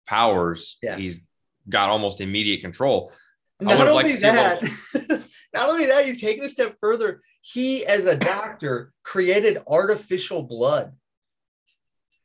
powers, 0.06 0.78
Yeah. 0.82 0.96
he's 0.96 1.20
got 1.68 1.88
almost 1.90 2.20
immediate 2.20 2.60
control. 2.60 3.12
Not 3.60 3.86
only 3.86 4.10
to 4.12 4.16
see 4.16 4.26
a 4.28 4.32
that, 4.32 5.24
not 5.54 5.68
only 5.70 5.86
that, 5.86 6.06
you 6.06 6.16
take 6.16 6.38
it 6.38 6.44
a 6.44 6.48
step 6.48 6.76
further. 6.80 7.20
He, 7.40 7.86
as 7.86 8.06
a 8.06 8.16
doctor, 8.16 8.92
created 9.04 9.62
artificial 9.68 10.42
blood. 10.42 10.92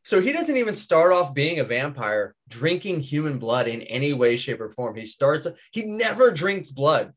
So 0.03 0.21
he 0.21 0.31
doesn't 0.31 0.55
even 0.55 0.75
start 0.75 1.12
off 1.12 1.33
being 1.33 1.59
a 1.59 1.63
vampire, 1.65 2.33
drinking 2.47 3.01
human 3.01 3.39
blood 3.39 3.67
in 3.67 3.81
any 3.83 4.13
way, 4.13 4.38
shape, 4.38 4.62
or 4.62 4.69
form. 4.71 4.95
He 4.95 5.05
starts, 5.05 5.47
he 5.71 5.83
never 5.83 6.31
drinks 6.31 6.69
blood. 6.71 7.13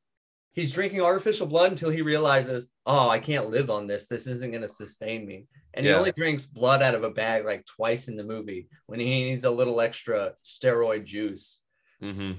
He's 0.52 0.72
drinking 0.74 1.00
artificial 1.00 1.46
blood 1.46 1.70
until 1.70 1.90
he 1.90 2.02
realizes, 2.02 2.68
oh, 2.90 3.08
I 3.08 3.20
can't 3.20 3.50
live 3.50 3.70
on 3.70 3.86
this. 3.86 4.08
This 4.08 4.26
isn't 4.26 4.50
going 4.50 4.62
to 4.62 4.68
sustain 4.68 5.24
me. 5.24 5.46
And 5.74 5.86
he 5.86 5.92
only 5.92 6.10
drinks 6.10 6.46
blood 6.46 6.82
out 6.82 6.96
of 6.96 7.04
a 7.04 7.10
bag 7.10 7.44
like 7.44 7.64
twice 7.64 8.08
in 8.08 8.16
the 8.16 8.24
movie 8.24 8.68
when 8.86 8.98
he 8.98 9.06
needs 9.06 9.44
a 9.44 9.50
little 9.50 9.80
extra 9.80 10.32
steroid 10.44 11.04
juice 11.04 11.60
hmm 12.00 12.32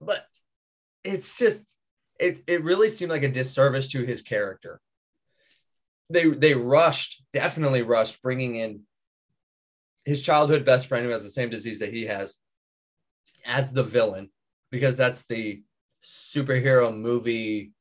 but 0.00 0.26
it's 1.04 1.36
just 1.36 1.74
it 2.18 2.42
it 2.46 2.64
really 2.64 2.88
seemed 2.88 3.10
like 3.10 3.22
a 3.22 3.28
disservice 3.28 3.88
to 3.88 4.04
his 4.04 4.22
character 4.22 4.80
they 6.08 6.28
they 6.28 6.54
rushed 6.54 7.24
definitely 7.32 7.82
rushed 7.82 8.22
bringing 8.22 8.56
in 8.56 8.80
his 10.04 10.22
childhood 10.22 10.64
best 10.64 10.86
friend 10.86 11.04
who 11.04 11.12
has 11.12 11.24
the 11.24 11.30
same 11.30 11.50
disease 11.50 11.80
that 11.80 11.92
he 11.92 12.06
has 12.06 12.36
as 13.44 13.72
the 13.72 13.84
villain 13.84 14.30
because 14.70 14.96
that's 14.96 15.24
the 15.26 15.62
superhero 16.04 16.96
movie 16.96 17.72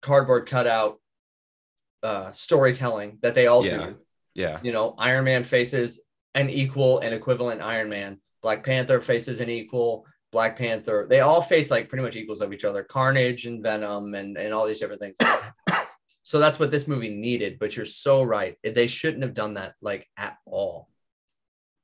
cardboard 0.00 0.48
cutout 0.48 0.98
uh 2.02 2.32
storytelling 2.32 3.18
that 3.22 3.34
they 3.34 3.46
all 3.46 3.64
Yeah. 3.64 3.86
do 3.86 3.96
Yeah. 4.34 4.60
you 4.62 4.72
know, 4.72 4.94
Iron 4.98 5.24
Man 5.24 5.44
faces 5.44 6.02
an 6.34 6.50
equal 6.50 7.00
and 7.00 7.14
equivalent 7.14 7.60
Iron 7.60 7.88
Man. 7.88 8.20
Black 8.42 8.64
Panther 8.64 9.00
faces 9.00 9.38
an 9.40 9.48
equal 9.48 10.06
Black 10.32 10.56
Panther. 10.56 11.06
They 11.08 11.20
all 11.20 11.42
face 11.42 11.70
like 11.70 11.88
pretty 11.88 12.02
much 12.02 12.16
equals 12.16 12.40
of 12.40 12.52
each 12.52 12.64
other. 12.64 12.82
Carnage 12.82 13.44
and 13.46 13.62
Venom 13.62 14.14
and, 14.14 14.36
and 14.38 14.52
all 14.54 14.66
these 14.66 14.80
different 14.80 15.00
things. 15.02 15.16
so 16.22 16.38
that's 16.38 16.58
what 16.58 16.70
this 16.70 16.88
movie 16.88 17.10
needed. 17.14 17.58
But 17.58 17.76
you're 17.76 17.84
so 17.84 18.22
right. 18.22 18.56
They 18.64 18.86
shouldn't 18.86 19.22
have 19.22 19.34
done 19.34 19.54
that 19.54 19.74
like 19.82 20.08
at 20.16 20.38
all. 20.46 20.88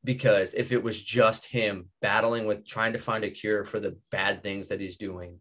Because 0.05 0.55
if 0.55 0.73
it 0.73 0.83
was 0.83 1.03
just 1.03 1.45
him 1.45 1.91
battling 2.01 2.47
with 2.47 2.67
trying 2.67 2.95
to 2.95 2.99
find 2.99 3.25
a 3.25 3.31
cure 3.31 3.65
for 3.65 3.79
the 3.81 3.99
bad 4.11 4.43
things 4.43 4.69
that 4.69 4.81
he's 4.81 4.97
doing, 4.97 5.41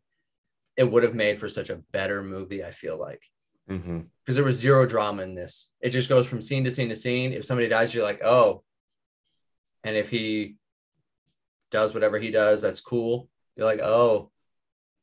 it 0.76 0.84
would 0.84 1.04
have 1.04 1.16
made 1.16 1.40
for 1.40 1.48
such 1.48 1.70
a 1.70 1.82
better 1.92 2.22
movie, 2.22 2.64
I 2.64 2.72
feel 2.72 2.98
like 3.00 3.22
hmm 3.68 4.02
because 4.24 4.36
there 4.36 4.44
was 4.46 4.58
zero 4.58 4.86
drama 4.86 5.24
in 5.24 5.36
this. 5.36 5.70
It 5.80 5.92
just 5.92 6.10
goes 6.10 6.28
from 6.28 6.42
scene 6.42 6.66
to 6.66 6.72
scene 6.72 6.90
to 6.90 6.96
scene. 6.98 7.32
If 7.32 7.46
somebody 7.46 7.70
dies, 7.70 7.94
you're 7.94 8.04
like, 8.04 8.22
oh. 8.26 8.62
And 9.86 9.96
if 9.96 10.10
he 10.10 10.56
does 11.72 11.94
whatever 11.94 12.20
he 12.20 12.30
does, 12.30 12.62
that's 12.62 12.82
cool. 12.82 13.30
You're 13.56 13.66
like, 13.66 13.80
oh. 13.80 14.30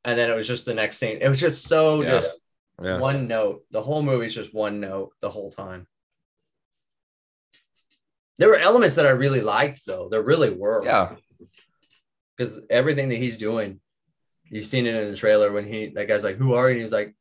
And 0.04 0.18
then 0.18 0.30
it 0.30 0.37
was 0.37 0.47
just 0.47 0.66
the 0.66 0.75
next 0.75 0.99
scene. 0.99 1.23
It 1.23 1.28
was 1.30 1.40
just 1.40 1.66
so 1.66 2.02
Yeah. 2.02 2.11
just 2.21 2.38
Yeah. 2.83 2.99
one 2.99 3.26
note. 3.26 3.64
The 3.71 3.80
whole 3.80 4.02
movie's 4.02 4.35
just 4.35 4.52
one 4.52 4.78
note 4.78 5.14
the 5.21 5.30
whole 5.30 5.50
time. 5.50 5.87
There 8.37 8.49
were 8.49 8.59
elements 8.59 8.97
that 8.97 9.06
I 9.06 9.11
really 9.11 9.40
liked, 9.40 9.87
though. 9.87 10.11
There 10.11 10.23
really 10.23 10.50
were. 10.50 10.85
Yeah. 10.85 11.16
Because 12.37 12.61
everything 12.68 13.09
that 13.09 13.16
he's 13.16 13.38
doing, 13.38 13.80
You've 14.50 14.66
seen 14.66 14.87
it 14.87 14.94
in 14.94 15.11
the 15.11 15.16
trailer 15.16 15.50
when 15.50 15.66
he 15.66 15.88
that 15.94 16.06
guy's 16.06 16.23
like, 16.23 16.37
"Who 16.37 16.52
are 16.52 16.68
you?" 16.68 16.75
And 16.75 16.83
he's 16.83 16.92
like, 16.92 17.16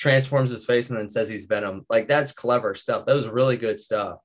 transforms 0.00 0.50
his 0.50 0.64
face 0.64 0.88
and 0.88 0.98
then 0.98 1.08
says 1.08 1.28
he's 1.28 1.44
Venom. 1.44 1.84
Like 1.90 2.08
that's 2.08 2.32
clever 2.32 2.74
stuff. 2.74 3.04
That 3.06 3.14
was 3.14 3.28
really 3.28 3.58
good 3.58 3.78
stuff. 3.78 4.18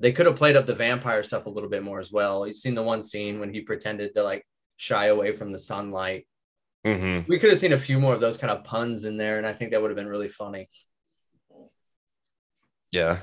They 0.00 0.12
could 0.12 0.26
have 0.26 0.36
played 0.36 0.56
up 0.56 0.64
the 0.64 0.76
vampire 0.76 1.24
stuff 1.24 1.46
a 1.46 1.50
little 1.50 1.68
bit 1.68 1.82
more 1.82 1.98
as 1.98 2.12
well. 2.12 2.46
You've 2.46 2.56
seen 2.56 2.76
the 2.76 2.82
one 2.82 3.02
scene 3.02 3.40
when 3.40 3.52
he 3.52 3.62
pretended 3.62 4.14
to 4.14 4.22
like 4.22 4.46
shy 4.76 5.06
away 5.06 5.32
from 5.32 5.50
the 5.50 5.58
sunlight. 5.58 6.28
Mm-hmm. 6.86 7.28
We 7.28 7.40
could 7.40 7.50
have 7.50 7.58
seen 7.58 7.72
a 7.72 7.78
few 7.78 7.98
more 7.98 8.14
of 8.14 8.20
those 8.20 8.38
kind 8.38 8.52
of 8.52 8.62
puns 8.62 9.04
in 9.04 9.16
there, 9.16 9.38
and 9.38 9.46
I 9.46 9.52
think 9.52 9.72
that 9.72 9.82
would 9.82 9.90
have 9.90 9.96
been 9.96 10.08
really 10.08 10.28
funny. 10.28 10.70
Yeah. 12.92 13.18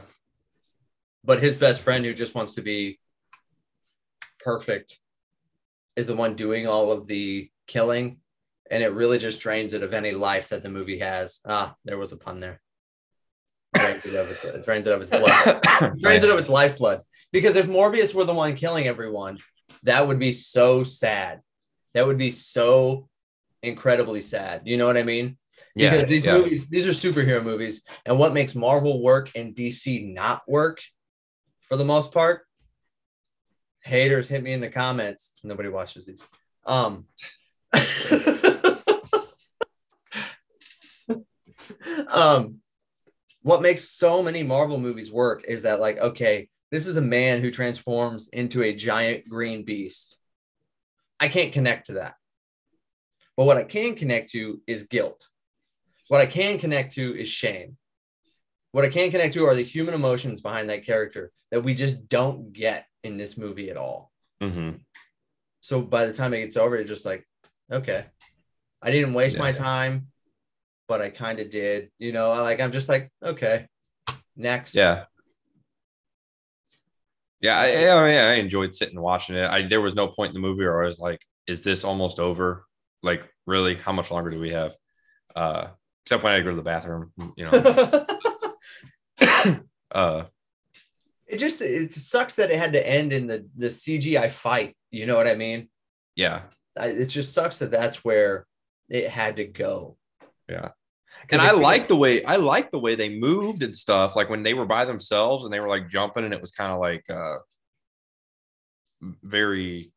But 1.24 1.42
his 1.42 1.56
best 1.56 1.82
friend, 1.82 2.04
who 2.04 2.14
just 2.14 2.36
wants 2.36 2.56
to 2.56 2.62
be 2.62 3.00
perfect, 4.40 5.00
is 5.96 6.08
the 6.08 6.16
one 6.16 6.36
doing 6.36 6.68
all 6.68 6.92
of 6.92 7.08
the 7.08 7.50
killing, 7.68 8.18
and 8.72 8.81
it 8.84 8.93
really 8.93 9.17
just 9.17 9.39
drains 9.39 9.74
it 9.74 9.84
of 9.84 9.93
any 9.93 10.12
life 10.12 10.50
that 10.50 10.63
the 10.63 10.69
movie 10.69 11.00
has. 11.00 11.39
Ah, 11.45 11.75
there 11.86 11.98
was 11.98 12.12
a 12.12 12.17
pun 12.17 12.39
there. 12.39 12.62
Drains 13.75 14.05
it 14.05 14.15
of 14.15 14.29
its, 14.31 14.45
it 14.45 14.65
drains 14.65 14.88
it 14.88 14.93
of 14.93 15.01
its 15.01 15.10
blood. 15.10 15.62
drains 16.00 16.01
Nice. 16.01 16.24
it 16.24 16.29
of 16.31 16.39
its 16.39 16.50
lifeblood. 16.50 17.01
Because 17.31 17.55
if 17.55 17.67
Morbius 17.67 18.13
were 18.13 18.24
the 18.24 18.34
one 18.34 18.55
killing 18.55 18.88
everyone, 18.88 19.38
that 19.84 20.07
would 20.07 20.19
be 20.19 20.31
so 20.31 20.84
sad. 20.84 21.41
That 21.93 22.05
would 22.07 22.17
be 22.17 22.31
so 22.31 23.10
incredibly 23.62 24.22
sad. 24.22 24.62
You 24.65 24.77
know 24.77 24.88
what 24.88 24.98
I 24.98 25.03
mean? 25.03 25.38
Yeah, 25.75 25.91
Because 25.91 26.10
these 26.10 26.25
yeah. 26.25 26.34
movies, 26.38 26.67
these 26.67 26.88
are 26.88 26.91
superhero 26.91 27.43
movies, 27.43 27.81
and 28.05 28.17
what 28.19 28.34
makes 28.34 28.55
Marvel 28.55 29.01
work 29.01 29.31
and 29.36 29.55
DC 29.55 30.13
not 30.13 30.41
work 30.48 30.81
for 31.67 31.75
the 31.77 31.86
most 31.86 32.12
part? 32.12 32.41
Haters 33.81 34.27
hit 34.27 34.41
me 34.43 34.51
in 34.53 34.62
the 34.62 34.69
comments. 34.69 35.34
Nobody 35.43 35.69
watches 35.69 36.05
these. 36.05 36.27
Um 36.65 37.05
um 42.10 42.60
what 43.41 43.62
makes 43.62 43.89
so 43.89 44.24
many 44.24 44.41
Marvel 44.41 44.79
movies 44.79 45.12
work 45.12 45.45
is 45.48 45.62
that 45.63 45.79
like 45.79 46.00
okay, 46.00 46.50
this 46.72 46.88
is 46.88 46.98
a 46.98 47.01
man 47.01 47.41
who 47.41 47.51
transforms 47.51 48.27
into 48.29 48.63
a 48.63 48.74
giant 48.74 49.29
green 49.29 49.63
beast. 49.63 50.17
I 51.19 51.27
can't 51.27 51.53
connect 51.53 51.88
to 51.88 51.93
that. 51.93 52.15
But 53.38 53.45
what 53.45 53.57
I 53.57 53.63
can 53.63 53.95
connect 53.95 54.31
to 54.31 54.62
is 54.65 54.84
guilt. 54.84 55.27
What 56.07 56.22
I 56.22 56.25
can 56.25 56.57
connect 56.57 56.93
to 56.95 57.15
is 57.15 57.27
shame. 57.27 57.77
What 58.72 58.86
I 58.86 58.89
can 58.89 59.12
connect 59.12 59.34
to 59.36 59.45
are 59.45 59.55
the 59.55 59.62
human 59.62 59.93
emotions 59.93 60.41
behind 60.41 60.69
that 60.69 60.86
character 60.86 61.31
that 61.51 61.62
we 61.62 61.74
just 61.74 62.07
don't 62.07 62.51
get 62.51 62.88
in 63.03 63.17
this 63.17 63.38
movie 63.38 63.69
at 63.69 63.77
all. 63.77 64.12
Mhm. 64.41 64.81
So 65.62 65.81
by 65.81 66.05
the 66.05 66.13
time 66.13 66.34
it 66.34 66.41
gets 66.41 66.57
over, 66.57 66.75
it's 66.75 66.89
just 66.89 67.05
like, 67.05 67.25
okay, 67.72 68.05
I 68.81 68.91
didn't 68.91 69.13
waste 69.13 69.38
my 69.38 69.51
time, 69.51 70.12
but 70.88 71.01
I 71.01 71.10
kind 71.10 71.39
of 71.39 71.50
did. 71.50 71.89
You 72.00 72.12
know, 72.12 72.30
like 72.30 72.60
I'm 72.60 72.72
just 72.72 72.89
like, 72.89 73.12
okay, 73.24 73.68
next. 74.36 74.75
Yeah. 74.75 75.06
Yeah, 77.42 77.58
I, 77.60 77.65
I, 77.65 78.08
mean, 78.08 78.18
I 78.18 78.34
enjoyed 78.36 78.74
sitting 78.74 78.96
and 78.96 79.04
watching 79.04 79.36
it. 79.36 79.46
I 79.46 79.68
there 79.68 79.82
was 79.82 79.94
no 79.94 80.08
point 80.08 80.30
in 80.30 80.34
the 80.34 80.39
movie 80.48 80.63
where 80.63 80.82
I 80.82 80.88
was 80.88 81.00
like, 81.00 81.22
"Is 81.48 81.63
this 81.63 81.84
almost 81.84 82.20
over? 82.20 82.65
Like, 83.04 83.30
really? 83.46 83.75
How 83.75 83.92
much 83.92 84.10
longer 84.10 84.32
do 84.32 84.39
we 84.39 84.50
have?" 84.51 84.75
Uh, 85.36 85.68
except 86.06 86.24
when 86.24 86.34
I 86.34 86.42
go 86.42 86.50
to 86.50 86.56
the 86.56 86.63
bathroom, 86.63 87.12
you 87.36 87.46
know. 87.46 88.06
uh, 89.92 90.24
it 91.27 91.38
just 91.38 91.62
it 91.62 91.92
sucks 91.92 92.36
that 92.36 92.51
it 92.51 92.58
had 92.58 92.74
to 92.74 92.88
end 92.88 93.13
in 93.13 93.27
the 93.27 93.48
the 93.56 93.68
CGI 93.68 94.32
fight. 94.32 94.75
You 94.92 95.06
know 95.06 95.18
what 95.18 95.27
I 95.27 95.36
mean? 95.36 95.70
yeah, 96.15 96.44
I- 96.77 96.88
It 96.88 97.08
just 97.08 97.34
sucks 97.34 97.60
that 97.60 97.70
that's 97.70 98.04
where 98.04 98.48
it 98.89 99.10
had 99.10 99.36
to 99.38 99.46
go. 99.46 99.98
Yeah. 100.50 100.70
'Cause 101.28 101.40
and 101.40 101.42
I 101.42 101.52
like 101.52 101.88
the 101.88 101.96
way 101.96 102.24
I 102.25 102.36
like 102.36 102.72
the 102.72 102.80
way 102.80 102.96
they 102.96 103.10
moved 103.10 103.64
and 103.64 103.75
stuff. 103.75 104.16
Like 104.16 104.30
when 104.30 104.44
they 104.44 104.54
were 104.54 104.66
by 104.66 104.86
themselves 104.86 105.46
and 105.46 105.54
they 105.54 105.60
were 105.60 105.70
like 105.70 105.88
jumping, 105.88 106.25
and 106.25 106.34
it 106.34 106.42
was 106.42 106.52
kind 106.52 106.72
of 106.74 106.80
like 106.80 107.10
uh, 107.10 107.38
very 109.24 109.91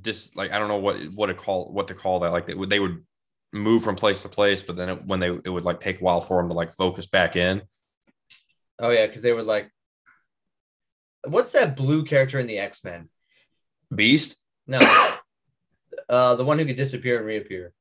just 0.00 0.36
like 0.36 0.52
I 0.52 0.58
don't 0.58 0.68
know 0.68 0.78
what 0.78 0.96
what 1.12 1.26
to 1.26 1.34
call 1.34 1.72
what 1.72 1.88
to 1.88 1.94
call 1.94 2.20
that. 2.20 2.30
Like 2.30 2.46
they 2.46 2.54
would 2.54 2.70
they 2.70 2.80
would 2.80 3.04
move 3.52 3.82
from 3.82 3.96
place 3.96 4.22
to 4.22 4.28
place, 4.28 4.62
but 4.62 4.76
then 4.76 4.88
it, 4.90 5.06
when 5.06 5.20
they 5.20 5.28
it 5.28 5.48
would 5.50 5.64
like 5.64 5.80
take 5.80 6.00
a 6.00 6.04
while 6.04 6.20
for 6.20 6.40
them 6.40 6.48
to 6.48 6.54
like 6.54 6.74
focus 6.76 7.06
back 7.06 7.36
in. 7.36 7.62
Oh 8.78 8.90
yeah, 8.90 9.06
because 9.06 9.22
they 9.22 9.32
were 9.32 9.42
like, 9.42 9.70
what's 11.26 11.52
that 11.52 11.76
blue 11.76 12.04
character 12.04 12.38
in 12.38 12.46
the 12.46 12.58
X 12.58 12.82
Men? 12.84 13.08
Beast, 13.94 14.36
No, 14.66 14.78
uh, 16.08 16.34
the 16.36 16.44
one 16.44 16.58
who 16.58 16.64
could 16.64 16.76
disappear 16.76 17.18
and 17.18 17.26
reappear. 17.26 17.72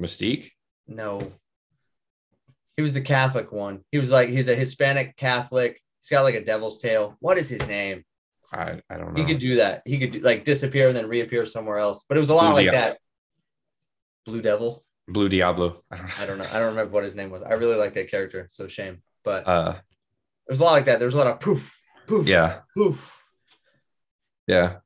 Mystique. 0.00 0.50
No, 0.86 1.32
he 2.76 2.82
was 2.82 2.92
the 2.92 3.00
Catholic 3.00 3.52
one. 3.52 3.84
He 3.92 3.98
was 3.98 4.10
like 4.10 4.28
he's 4.28 4.48
a 4.48 4.54
Hispanic 4.54 5.16
Catholic. 5.16 5.80
He's 6.02 6.10
got 6.10 6.22
like 6.22 6.34
a 6.34 6.44
devil's 6.44 6.80
tail. 6.82 7.16
What 7.20 7.38
is 7.38 7.48
his 7.48 7.66
name? 7.66 8.04
I 8.52 8.80
I 8.90 8.96
don't 8.96 9.14
know. 9.14 9.22
He 9.22 9.26
could 9.26 9.38
do 9.40 9.56
that. 9.56 9.82
He 9.84 9.98
could 9.98 10.22
like 10.22 10.44
disappear 10.44 10.88
and 10.88 10.96
then 10.96 11.08
reappear 11.08 11.46
somewhere 11.46 11.78
else. 11.78 12.04
But 12.08 12.16
it 12.18 12.20
was 12.20 12.28
a 12.30 12.34
lot 12.34 12.48
Blue 12.50 12.56
like 12.62 12.70
Diablo. 12.70 12.80
that. 12.90 12.98
Blue 14.26 14.42
Devil. 14.42 14.84
Blue 15.08 15.28
Diablo. 15.28 15.82
I 15.90 15.96
don't 15.96 16.20
I 16.20 16.26
don't 16.26 16.38
know. 16.38 16.46
I 16.52 16.58
don't 16.58 16.68
remember 16.70 16.92
what 16.92 17.04
his 17.04 17.14
name 17.14 17.30
was. 17.30 17.42
I 17.42 17.52
really 17.54 17.76
like 17.76 17.94
that 17.94 18.10
character. 18.10 18.46
So 18.50 18.68
shame. 18.68 19.02
But 19.22 19.46
Uh, 19.46 19.72
there 19.72 19.80
was 20.48 20.60
a 20.60 20.64
lot 20.64 20.72
like 20.72 20.86
that. 20.86 20.98
There 20.98 21.06
was 21.06 21.14
a 21.14 21.18
lot 21.18 21.26
of 21.28 21.40
poof, 21.40 21.78
poof, 22.06 22.26
yeah, 22.28 22.60
poof. 22.76 23.22
yeah, 24.46 24.76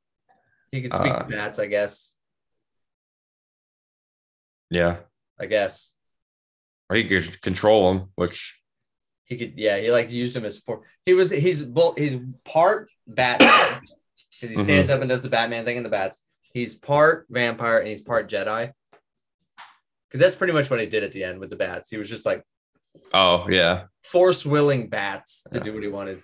He 0.71 0.81
could 0.81 0.93
speak 0.93 1.11
Uh, 1.11 1.23
to 1.23 1.25
bats, 1.29 1.59
I 1.59 1.65
guess. 1.67 2.13
Yeah. 4.69 4.97
I 5.39 5.45
guess 5.45 5.93
Or 6.89 6.95
he 6.95 7.05
could 7.05 7.41
control 7.41 7.91
him, 7.91 8.09
which 8.15 8.59
he 9.25 9.37
could. 9.37 9.53
Yeah, 9.57 9.77
he 9.77 9.91
like 9.91 10.11
used 10.11 10.35
him 10.35 10.43
as 10.45 10.57
for. 10.57 10.81
He 11.05 11.13
was. 11.13 11.29
He's. 11.29 11.65
He's 11.97 12.17
part 12.43 12.89
Batman 13.07 13.81
because 14.31 14.49
he 14.55 14.57
Mhm. 14.57 14.63
stands 14.63 14.89
up 14.89 14.99
and 15.01 15.09
does 15.09 15.21
the 15.21 15.29
Batman 15.29 15.65
thing 15.65 15.77
in 15.77 15.83
the 15.83 15.89
bats. 15.89 16.21
He's 16.53 16.75
part 16.75 17.27
vampire 17.29 17.77
and 17.79 17.87
he's 17.87 18.01
part 18.01 18.29
Jedi. 18.29 18.73
Because 20.07 20.19
that's 20.19 20.35
pretty 20.35 20.53
much 20.53 20.69
what 20.71 20.79
he 20.79 20.87
did 20.87 21.03
at 21.03 21.11
the 21.11 21.23
end 21.23 21.39
with 21.39 21.51
the 21.51 21.55
bats. 21.55 21.89
He 21.89 21.97
was 21.97 22.09
just 22.09 22.25
like 22.25 22.43
oh 23.13 23.47
yeah, 23.49 23.85
force 24.03 24.43
willing 24.45 24.89
bats 24.89 25.43
to 25.51 25.59
Yeah. 25.59 25.63
do 25.65 25.73
what 25.73 25.83
he 25.83 25.89
wanted. 25.89 26.23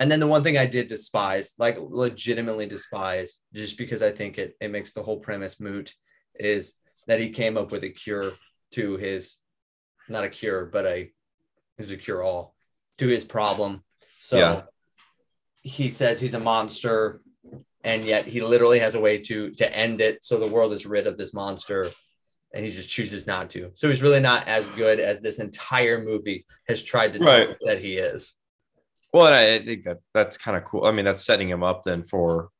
And 0.00 0.10
then 0.10 0.18
the 0.18 0.26
one 0.26 0.42
thing 0.42 0.56
I 0.56 0.64
did 0.64 0.88
despise, 0.88 1.54
like 1.58 1.76
legitimately 1.78 2.66
despise, 2.66 3.40
just 3.52 3.76
because 3.76 4.00
I 4.00 4.10
think 4.10 4.38
it, 4.38 4.56
it 4.58 4.70
makes 4.70 4.92
the 4.92 5.02
whole 5.02 5.20
premise 5.20 5.60
moot, 5.60 5.92
is 6.34 6.72
that 7.06 7.20
he 7.20 7.28
came 7.28 7.58
up 7.58 7.70
with 7.70 7.84
a 7.84 7.90
cure 7.90 8.32
to 8.72 8.96
his, 8.96 9.36
not 10.08 10.24
a 10.24 10.30
cure, 10.30 10.64
but 10.64 10.86
a, 10.86 11.12
is 11.76 11.90
a 11.90 11.98
cure 11.98 12.22
all 12.22 12.54
to 12.96 13.06
his 13.08 13.26
problem. 13.26 13.84
So 14.20 14.38
Yeah. 14.38 14.62
he 15.60 15.90
says 15.90 16.18
he's 16.18 16.34
a 16.34 16.40
monster, 16.40 17.20
and 17.84 18.02
yet 18.04 18.24
he 18.24 18.40
literally 18.40 18.78
has 18.78 18.94
a 18.94 19.00
way 19.00 19.18
to 19.18 19.50
to 19.52 19.76
end 19.76 20.00
it, 20.00 20.24
so 20.24 20.38
the 20.38 20.46
world 20.46 20.72
is 20.72 20.86
rid 20.86 21.06
of 21.06 21.16
this 21.18 21.34
monster 21.34 21.90
and 22.52 22.64
he 22.64 22.70
just 22.72 22.90
chooses 22.90 23.26
not 23.26 23.48
to. 23.50 23.70
So 23.74 23.88
he's 23.88 24.02
really 24.02 24.18
not 24.20 24.48
as 24.48 24.66
good 24.68 24.98
as 24.98 25.20
this 25.20 25.38
entire 25.38 26.02
movie 26.02 26.44
has 26.68 26.82
tried 26.82 27.12
to 27.12 27.18
tell 27.20 27.28
Right. 27.28 27.56
that 27.62 27.78
he 27.80 27.96
is. 27.96 28.34
Well, 29.12 29.26
and 29.26 29.34
I 29.34 29.58
think 29.58 29.84
that 29.84 29.98
that's 30.14 30.38
kind 30.38 30.56
of 30.56 30.64
cool. 30.64 30.84
I 30.84 30.92
mean, 30.92 31.04
that's 31.04 31.24
setting 31.24 31.48
him 31.48 31.62
up 31.62 31.82
then 31.82 32.02
for 32.02 32.50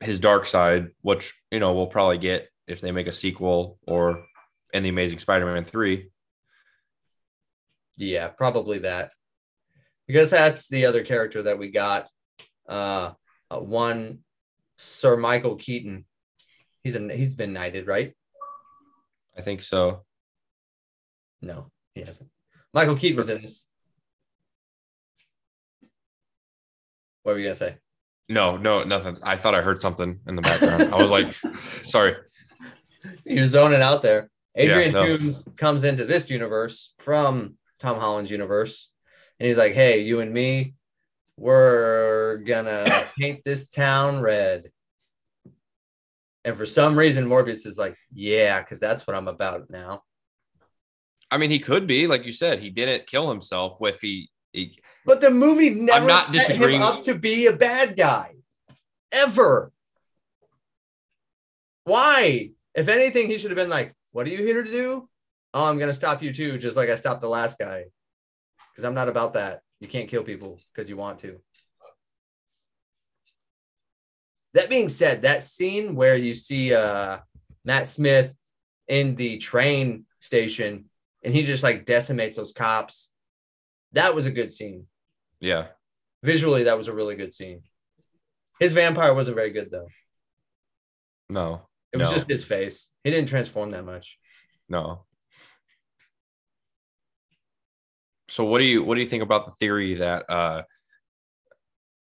his 0.00 0.20
dark 0.20 0.46
side, 0.46 0.90
which 1.00 1.34
you 1.50 1.58
know 1.58 1.74
we'll 1.74 1.86
probably 1.86 2.18
get 2.18 2.48
if 2.66 2.80
they 2.80 2.92
make 2.92 3.06
a 3.06 3.12
sequel 3.12 3.78
or 3.86 4.24
in 4.72 4.82
the 4.82 4.88
Amazing 4.88 5.18
Spider-Man 5.18 5.64
three. 5.64 6.10
Yeah, 7.96 8.28
probably 8.28 8.78
that. 8.80 9.10
Because 10.06 10.30
that's 10.30 10.68
the 10.68 10.86
other 10.86 11.04
character 11.04 11.42
that 11.42 11.58
we 11.58 11.70
got. 11.70 12.10
Uh, 12.68 13.12
uh, 13.50 13.58
one 13.58 14.20
Sir 14.78 15.16
Michael 15.16 15.56
Keaton. 15.56 16.04
He's 16.82 16.96
a 16.96 17.14
he's 17.14 17.36
been 17.36 17.52
knighted, 17.52 17.86
right? 17.86 18.14
I 19.36 19.42
think 19.42 19.62
so. 19.62 20.04
No, 21.40 21.70
he 21.94 22.02
hasn't. 22.02 22.30
Michael 22.74 22.96
Keaton 22.96 23.16
was 23.16 23.28
in 23.28 23.42
this. 23.42 23.68
What 27.22 27.32
were 27.32 27.38
you 27.38 27.44
gonna 27.46 27.54
say? 27.54 27.76
No, 28.28 28.56
no, 28.56 28.84
nothing. 28.84 29.18
I 29.22 29.36
thought 29.36 29.54
I 29.54 29.62
heard 29.62 29.80
something 29.80 30.18
in 30.26 30.36
the 30.36 30.42
background. 30.42 30.94
I 30.94 30.96
was 30.96 31.10
like, 31.10 31.34
sorry. 31.82 32.16
You're 33.24 33.46
zoning 33.46 33.82
out 33.82 34.02
there. 34.02 34.30
Adrian 34.54 34.92
no. 34.92 35.04
Toomes 35.04 35.56
comes 35.56 35.84
into 35.84 36.04
this 36.04 36.28
universe 36.30 36.94
from 36.98 37.56
Tom 37.78 37.98
Holland's 37.98 38.30
universe, 38.30 38.90
and 39.40 39.46
he's 39.46 39.56
like, 39.56 39.72
"Hey, 39.72 40.00
you 40.00 40.20
and 40.20 40.32
me, 40.32 40.74
we're 41.36 42.38
gonna 42.38 43.08
paint 43.18 43.42
this 43.44 43.68
town 43.68 44.20
red." 44.20 44.70
And 46.44 46.56
for 46.56 46.66
some 46.66 46.98
reason, 46.98 47.26
Morbius 47.26 47.66
is 47.66 47.78
like, 47.78 47.96
"Yeah, 48.12 48.60
because 48.60 48.78
that's 48.78 49.06
what 49.06 49.16
I'm 49.16 49.28
about 49.28 49.70
now." 49.70 50.02
I 51.30 51.38
mean, 51.38 51.50
he 51.50 51.58
could 51.58 51.86
be 51.86 52.06
like 52.06 52.26
you 52.26 52.32
said. 52.32 52.60
He 52.60 52.68
didn't 52.68 53.06
kill 53.06 53.30
himself. 53.30 53.78
If 53.80 54.02
he, 54.02 54.28
he 54.52 54.78
But 55.04 55.20
the 55.20 55.30
movie 55.30 55.70
never 55.70 56.08
set 56.10 56.32
disagreeing- 56.32 56.80
him 56.80 56.86
up 56.86 57.02
to 57.02 57.14
be 57.14 57.46
a 57.46 57.52
bad 57.52 57.96
guy. 57.96 58.34
ever. 59.10 59.70
Why? 61.84 62.50
If 62.74 62.88
anything, 62.88 63.26
he 63.26 63.36
should 63.38 63.50
have 63.50 63.56
been 63.56 63.68
like, 63.68 63.94
What 64.12 64.26
are 64.26 64.30
you 64.30 64.38
here 64.38 64.62
to 64.62 64.70
do? 64.70 65.08
Oh, 65.54 65.64
I'm 65.64 65.76
going 65.76 65.88
to 65.90 65.94
stop 65.94 66.22
you 66.22 66.32
too, 66.32 66.56
just 66.58 66.76
like 66.76 66.88
I 66.88 66.94
stopped 66.94 67.20
the 67.20 67.28
last 67.28 67.58
guy. 67.58 67.84
Because 68.72 68.84
I'm 68.84 68.94
not 68.94 69.08
about 69.08 69.34
that. 69.34 69.60
You 69.80 69.88
can't 69.88 70.08
kill 70.08 70.22
people 70.22 70.58
because 70.72 70.88
you 70.88 70.96
want 70.96 71.18
to. 71.20 71.40
That 74.54 74.70
being 74.70 74.88
said, 74.88 75.22
that 75.22 75.44
scene 75.44 75.94
where 75.94 76.16
you 76.16 76.34
see 76.34 76.74
uh, 76.74 77.18
Matt 77.64 77.86
Smith 77.86 78.34
in 78.88 79.14
the 79.16 79.38
train 79.38 80.04
station 80.20 80.86
and 81.22 81.34
he 81.34 81.42
just 81.42 81.62
like 81.62 81.84
decimates 81.84 82.36
those 82.36 82.52
cops, 82.52 83.10
that 83.92 84.14
was 84.14 84.26
a 84.26 84.30
good 84.30 84.52
scene. 84.52 84.86
Yeah. 85.42 85.66
Visually, 86.22 86.62
that 86.64 86.78
was 86.78 86.86
a 86.88 86.94
really 86.94 87.16
good 87.16 87.34
scene. 87.34 87.62
His 88.60 88.72
vampire 88.72 89.12
wasn't 89.12 89.34
very 89.34 89.50
good 89.50 89.70
though. 89.70 89.88
No. 91.28 91.62
It 91.92 91.96
was 91.98 92.08
No. 92.08 92.14
just 92.14 92.28
his 92.30 92.44
face. 92.44 92.90
He 93.02 93.10
didn't 93.10 93.28
transform 93.28 93.72
that 93.72 93.84
much. 93.84 94.18
No. 94.68 95.04
So 98.28 98.44
what 98.44 98.60
do 98.60 98.64
you 98.64 98.82
what 98.84 98.94
do 98.94 99.00
you 99.00 99.06
think 99.08 99.22
about 99.24 99.46
the 99.46 99.52
theory 99.52 99.94
that 99.94 100.30
uh 100.30 100.62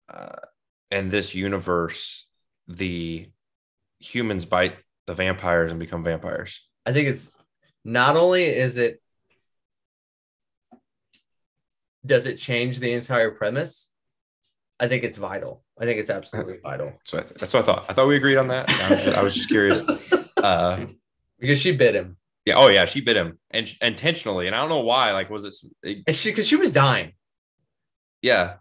uh 0.10 0.36
in 0.92 1.10
this 1.10 1.34
universe 1.34 2.28
the 2.68 3.28
humans 4.00 4.46
bite 4.46 4.76
the 5.08 5.14
vampires 5.14 5.72
and 5.72 5.80
become 5.80 6.04
vampires? 6.04 6.68
I 6.86 6.92
think 6.92 7.08
it's 7.08 7.32
not 7.86 8.18
only 8.18 8.44
is 8.44 8.78
it 8.78 9.02
does 12.10 12.26
it 12.26 12.36
change 12.38 12.80
the 12.80 12.92
entire 12.92 13.32
premise? 13.32 13.92
I 14.82 14.88
think 14.90 15.04
it's 15.04 15.18
vital. 15.18 15.64
I 15.80 15.86
think 15.86 16.00
it's 16.00 16.10
absolutely 16.10 16.58
vital. 16.64 16.94
So 17.06 17.20
I- 17.20 17.22
that's 17.40 17.54
what 17.54 17.64
I 17.64 17.66
thought. 17.66 17.86
I 17.90 17.94
thought 17.94 18.08
we 18.08 18.18
agreed 18.18 18.38
on 18.38 18.50
that. 18.50 18.70
I 18.70 18.90
was 18.90 19.04
just, 19.04 19.18
I 19.18 19.24
was 19.24 19.36
just 19.36 19.48
curious. 19.50 19.82
Uh 20.38 20.86
because 21.38 21.60
she 21.60 21.76
bit 21.76 21.96
him. 21.96 22.16
yeah, 22.46 22.56
oh 22.56 22.70
yeah, 22.70 22.86
she 22.86 23.02
bit 23.02 23.18
him 23.18 23.38
and 23.52 23.68
sh- 23.68 23.78
intentionally, 23.82 24.48
and 24.48 24.56
I 24.56 24.60
don't 24.62 24.70
know 24.70 24.80
why. 24.82 25.12
Like, 25.12 25.30
was 25.30 25.44
it? 25.44 25.54
it- 25.84 26.04
And 26.08 26.16
she 26.16 26.30
because 26.32 26.48
she 26.48 26.56
was 26.56 26.72
dying. 26.72 27.12
Yeah. 28.22 28.56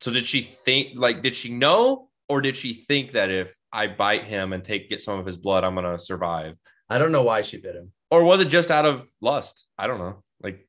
So 0.00 0.10
did 0.10 0.26
she 0.26 0.42
think 0.42 0.98
like 0.98 1.22
did 1.22 1.36
she 1.36 1.50
know 1.52 2.08
or 2.28 2.40
did 2.40 2.56
she 2.56 2.74
think 2.74 3.12
that 3.12 3.30
if 3.30 3.54
I 3.72 3.86
bite 3.86 4.24
him 4.24 4.52
and 4.52 4.64
take 4.64 4.88
get 4.88 5.00
some 5.02 5.18
of 5.20 5.26
his 5.26 5.36
blood, 5.36 5.62
I'm 5.62 5.74
gonna 5.76 5.98
survive? 6.00 6.56
I 6.88 6.98
don't 6.98 7.12
know 7.12 7.22
why 7.22 7.42
she 7.42 7.58
bit 7.58 7.76
him. 7.76 7.92
Or 8.10 8.24
was 8.24 8.40
it 8.40 8.46
just 8.48 8.72
out 8.72 8.86
of 8.86 9.08
lust? 9.20 9.68
I 9.78 9.86
don't 9.86 9.98
know. 9.98 10.24
Like, 10.42 10.66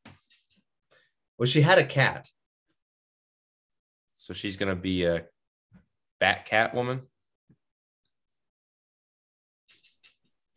Well, 1.41 1.47
she 1.47 1.61
had 1.61 1.79
a 1.79 1.83
cat. 1.83 2.29
so 4.15 4.31
she's 4.31 4.57
gonna 4.57 4.75
be 4.75 5.05
a 5.05 5.25
bat 6.19 6.45
cat 6.45 6.75
woman, 6.75 7.01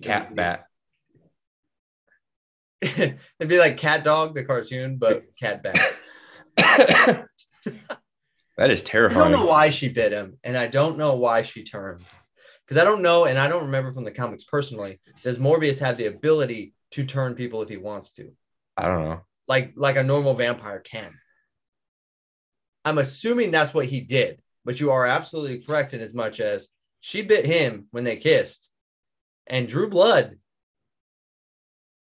cat 0.03 0.37
bat. 0.37 0.67
It'd 2.83 3.19
be 3.47 3.59
like 3.59 3.79
Cat 3.79 4.05
Dog, 4.05 4.35
the 4.35 4.45
cartoon, 4.45 4.99
but 4.99 5.25
cat 5.41 5.63
bat. 5.63 5.97
that 8.59 8.71
is 8.71 8.83
terrifying. 8.83 9.23
I 9.23 9.31
don't 9.31 9.41
know 9.41 9.47
why 9.47 9.71
she 9.71 9.89
bit 9.89 10.13
him, 10.13 10.37
and 10.45 10.55
I 10.55 10.67
don't 10.67 10.99
know 10.99 11.15
why 11.15 11.41
she 11.41 11.65
turned. 11.65 12.03
Because 12.67 12.77
I 12.77 12.85
don't 12.85 13.01
know, 13.01 13.25
and 13.25 13.39
I 13.39 13.49
don't 13.49 13.65
remember 13.65 13.91
from 13.91 14.05
the 14.05 14.11
comics 14.11 14.45
personally. 14.45 15.01
Does 15.23 15.39
Morbius 15.39 15.81
have 15.81 15.97
the 15.97 16.09
ability 16.09 16.75
to 16.91 17.05
turn 17.05 17.35
people 17.35 17.63
if 17.63 17.71
he 17.71 17.79
wants 17.79 18.13
to, 18.17 18.33
I 18.77 18.83
don't 18.83 19.05
know. 19.05 19.23
Like 19.49 19.73
like 19.77 19.97
a 19.97 20.03
normal 20.03 20.35
vampire 20.35 20.81
can? 20.81 21.13
I'm 22.85 22.99
assuming 22.99 23.51
that's 23.51 23.75
what 23.75 23.87
he 23.87 24.01
did, 24.01 24.41
but 24.65 24.81
you 24.81 24.91
are 24.91 25.07
absolutely 25.07 25.61
correct 25.61 25.95
in 25.95 26.01
as 26.01 26.15
much 26.15 26.41
as 26.41 26.69
she 27.01 27.23
bit 27.23 27.47
him 27.47 27.87
when 27.91 28.05
they 28.05 28.17
kissed, 28.17 28.69
and 29.47 29.69
drew 29.69 29.89
blood. 29.89 30.39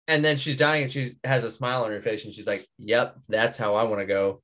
And 0.07 0.25
then 0.25 0.37
she's 0.37 0.57
dying, 0.57 0.83
and 0.83 0.91
she 0.91 1.15
has 1.23 1.43
a 1.43 1.51
smile 1.51 1.83
on 1.83 1.91
her 1.91 2.01
face, 2.01 2.25
and 2.25 2.33
she's 2.33 2.47
like, 2.47 2.65
"Yep, 2.77 3.17
that's 3.27 3.57
how 3.57 3.75
I 3.75 3.83
want 3.83 3.99
to 3.99 4.05
go." 4.05 4.41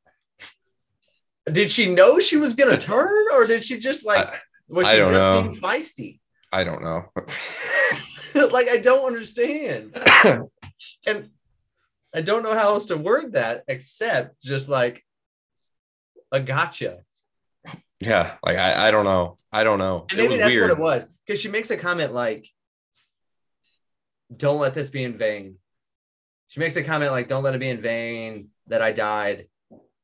Did 1.52 1.72
she 1.72 1.94
know 1.94 2.20
she 2.20 2.38
was 2.38 2.56
gonna 2.56 2.78
turn, 2.78 3.26
or 3.34 3.46
did 3.46 3.64
she 3.64 3.80
just 3.80 4.06
like 4.06 4.28
I, 4.28 4.40
was 4.68 4.88
she 4.88 4.98
don't 4.98 5.14
just 5.14 5.26
know. 5.26 5.42
being 5.42 5.56
feisty? 5.56 6.20
I 6.52 6.64
don't 6.64 6.84
know. 6.84 7.06
like 8.52 8.68
I 8.68 8.78
don't 8.78 9.06
understand, 9.06 9.98
and 11.06 11.30
I 12.16 12.22
don't 12.22 12.44
know 12.44 12.54
how 12.54 12.70
else 12.70 12.86
to 12.86 12.98
word 12.98 13.34
that 13.34 13.66
except 13.68 14.42
just 14.42 14.70
like 14.70 15.04
a 16.32 16.40
gotcha. 16.40 17.00
yeah, 18.00 18.36
like 18.42 18.58
I, 18.58 18.88
I 18.88 18.92
don't 18.92 19.04
know. 19.04 19.36
I 19.52 19.66
don't 19.66 19.80
know. 19.80 20.06
And 20.10 20.18
maybe 20.18 20.38
that's 20.38 20.50
weird. 20.50 20.70
what 20.70 20.78
it 20.78 20.82
was 20.82 21.06
because 21.26 21.42
she 21.42 21.50
makes 21.50 21.72
a 21.72 21.78
comment 21.78 22.14
like, 22.14 22.48
"Don't 24.36 24.60
let 24.60 24.74
this 24.74 24.90
be 24.92 25.04
in 25.04 25.18
vain." 25.18 25.58
She 26.48 26.62
makes 26.62 26.78
a 26.78 26.84
comment 26.84 27.12
like, 27.12 27.28
"Don't 27.28 27.44
let 27.44 27.54
it 27.54 27.60
be 27.60 27.70
in 27.70 27.82
vain 27.82 28.48
that 28.68 28.82
I 28.82 28.94
died," 28.94 29.48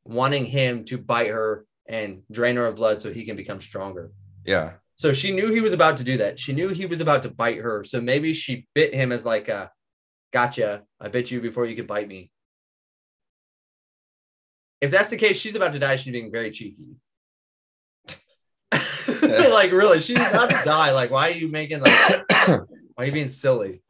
wanting 0.03 0.43
him 0.43 0.83
to 0.85 0.97
bite 0.97 1.29
her 1.29 1.65
and 1.87 2.23
drain 2.29 2.57
her 2.57 2.65
of 2.65 2.75
blood 2.75 3.01
so 3.01 3.13
he 3.13 3.23
can 3.23 3.37
become 3.37 3.61
stronger. 3.61 4.11
Yeah. 4.43 4.73
So 4.95 5.13
she 5.13 5.31
knew 5.31 5.49
he 5.49 5.61
was 5.61 5.73
about 5.73 5.95
to 5.97 6.03
do 6.03 6.17
that. 6.17 6.39
She 6.39 6.51
knew 6.51 6.69
he 6.69 6.85
was 6.85 6.99
about 6.99 7.23
to 7.23 7.29
bite 7.29 7.59
her. 7.59 7.85
So 7.85 8.01
maybe 8.01 8.33
she 8.33 8.67
bit 8.75 8.93
him 8.93 9.13
as 9.13 9.23
like 9.23 9.47
a 9.47 9.71
gotcha. 10.31 10.83
I 10.99 11.09
bit 11.09 11.31
you 11.31 11.41
before 11.41 11.65
you 11.65 11.75
could 11.75 11.87
bite 11.87 12.07
me. 12.07 12.31
If 14.79 14.89
that's 14.89 15.11
the 15.11 15.17
case, 15.17 15.39
she's 15.39 15.55
about 15.55 15.73
to 15.73 15.79
die. 15.79 15.95
She's 15.95 16.11
being 16.11 16.31
very 16.31 16.51
cheeky. 16.51 16.95
like 19.21 19.71
really, 19.71 19.99
she's 19.99 20.19
about 20.19 20.49
to 20.49 20.61
die. 20.63 20.91
Like, 20.91 21.11
why 21.11 21.29
are 21.29 21.33
you 21.33 21.47
making 21.47 21.81
like 21.81 21.91
why 22.47 22.65
are 22.97 23.05
you 23.05 23.11
being 23.11 23.29
silly? 23.29 23.81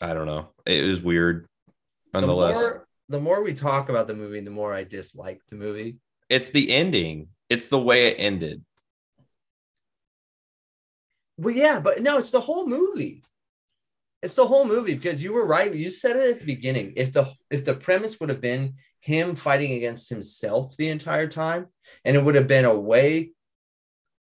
I 0.00 0.14
don't 0.14 0.26
know. 0.26 0.48
It 0.66 0.84
was 0.84 1.00
weird. 1.00 1.46
The 2.12 2.20
Nonetheless, 2.20 2.56
more 2.56 2.86
the 3.08 3.20
more 3.20 3.42
we 3.42 3.54
talk 3.54 3.88
about 3.88 4.06
the 4.06 4.14
movie, 4.14 4.40
the 4.40 4.50
more 4.50 4.72
I 4.72 4.84
dislike 4.84 5.40
the 5.48 5.56
movie. 5.56 5.98
it's 6.28 6.50
the 6.50 6.72
ending. 6.72 7.28
It's 7.50 7.68
the 7.68 7.78
way 7.78 8.08
it 8.08 8.16
ended. 8.18 8.64
Well, 11.36 11.54
yeah, 11.54 11.80
but 11.80 12.00
no, 12.00 12.18
it's 12.18 12.30
the 12.30 12.40
whole 12.40 12.66
movie. 12.66 13.22
It's 14.24 14.34
the 14.34 14.46
whole 14.46 14.64
movie 14.64 14.94
because 14.94 15.22
you 15.22 15.34
were 15.34 15.46
right. 15.46 15.72
You 15.72 15.90
said 15.90 16.16
it 16.16 16.30
at 16.30 16.40
the 16.40 16.46
beginning. 16.46 16.94
If 16.96 17.12
the 17.12 17.30
if 17.50 17.64
the 17.64 17.74
premise 17.74 18.18
would 18.18 18.30
have 18.30 18.40
been 18.40 18.76
him 19.00 19.36
fighting 19.36 19.72
against 19.72 20.08
himself 20.08 20.76
the 20.78 20.88
entire 20.88 21.28
time, 21.28 21.66
and 22.06 22.16
it 22.16 22.24
would 22.24 22.34
have 22.34 22.48
been 22.48 22.64
a 22.64 22.80
way 22.80 23.32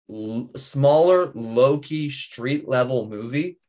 l- 0.09 0.49
smaller, 0.55 1.31
low 1.35 1.77
key, 1.77 2.09
street 2.09 2.67
level 2.67 3.07
movie 3.07 3.59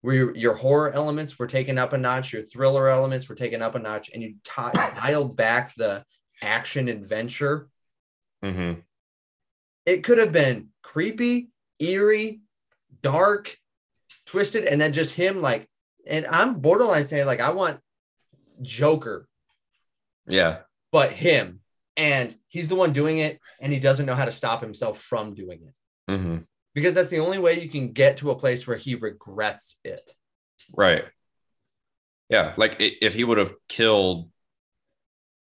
where 0.00 0.16
your, 0.16 0.36
your 0.36 0.54
horror 0.54 0.90
elements 0.92 1.38
were 1.38 1.46
taken 1.46 1.78
up 1.78 1.92
a 1.92 1.98
notch, 1.98 2.32
your 2.32 2.42
thriller 2.42 2.88
elements 2.88 3.28
were 3.28 3.36
taken 3.36 3.62
up 3.62 3.74
a 3.74 3.78
notch, 3.78 4.10
and 4.12 4.22
you 4.22 4.34
ti- 4.42 4.78
dialed 4.96 5.36
back 5.36 5.74
the 5.76 6.04
action 6.42 6.88
adventure 6.88 7.68
Mm-hmm. 8.44 8.80
it 9.86 10.04
could 10.04 10.18
have 10.18 10.32
been 10.32 10.68
creepy, 10.82 11.50
eerie, 11.78 12.40
dark, 13.00 13.56
twisted, 14.26 14.64
and 14.64 14.80
then 14.80 14.92
just 14.92 15.14
him 15.14 15.40
like, 15.40 15.68
and 16.06 16.26
I'm 16.26 16.60
borderline 16.60 17.06
saying 17.06 17.26
like 17.26 17.40
I 17.40 17.52
want 17.52 17.80
Joker, 18.62 19.28
Yeah. 20.26 20.58
but 20.92 21.12
him, 21.12 21.60
and 21.96 22.34
he's 22.48 22.68
the 22.68 22.74
one 22.74 22.92
doing 22.92 23.18
it, 23.18 23.40
and 23.60 23.72
he 23.72 23.78
doesn't 23.80 24.06
know 24.06 24.14
how 24.14 24.24
to 24.24 24.32
stop 24.32 24.60
himself 24.60 25.00
from 25.00 25.34
doing 25.34 25.60
it 25.62 26.12
Mm-hmm. 26.12 26.38
because 26.74 26.94
that's 26.94 27.10
the 27.10 27.20
only 27.20 27.38
way 27.38 27.60
you 27.60 27.68
can 27.68 27.92
get 27.92 28.18
to 28.18 28.30
a 28.30 28.36
place 28.38 28.66
where 28.66 28.76
he 28.76 28.94
regrets 28.94 29.76
it. 29.84 30.10
Right. 30.72 31.04
Yeah. 32.28 32.54
Like 32.56 32.76
if 32.78 33.14
he 33.14 33.24
would 33.24 33.38
have 33.38 33.54
killed 33.68 34.30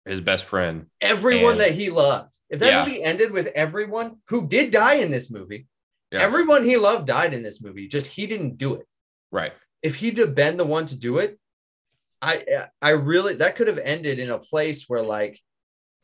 his 0.05 0.21
best 0.21 0.45
friend. 0.45 0.87
Everyone 1.01 1.53
And- 1.53 1.61
that 1.61 1.73
he 1.73 1.91
loved. 1.91 2.37
If 2.51 2.59
that 2.61 2.69
Yeah. 2.71 2.85
movie 2.85 3.03
ended 3.03 3.31
with 3.31 3.47
everyone 3.49 4.19
who 4.29 4.47
did 4.47 4.71
die 4.73 4.95
in 4.95 5.11
this 5.11 5.31
movie, 5.31 5.67
Yeah. 6.13 6.21
everyone 6.23 6.65
he 6.65 6.77
loved 6.77 7.07
died 7.07 7.33
in 7.35 7.43
this 7.43 7.61
movie. 7.63 7.89
Just 7.89 8.07
he 8.07 8.27
didn't 8.27 8.59
do 8.59 8.75
it. 8.75 8.87
Right. 9.31 9.53
if 9.83 9.97
he'd 9.97 10.19
have 10.19 10.35
been 10.35 10.57
the 10.59 10.65
one 10.67 10.87
to 10.87 10.97
do 10.97 11.19
it, 11.19 11.39
I 12.21 12.67
I 12.81 12.91
really 12.91 13.35
that 13.37 13.57
could 13.57 13.67
have 13.67 13.79
ended 13.79 14.19
in 14.19 14.31
a 14.31 14.39
place 14.39 14.89
where 14.89 15.03
like 15.03 15.41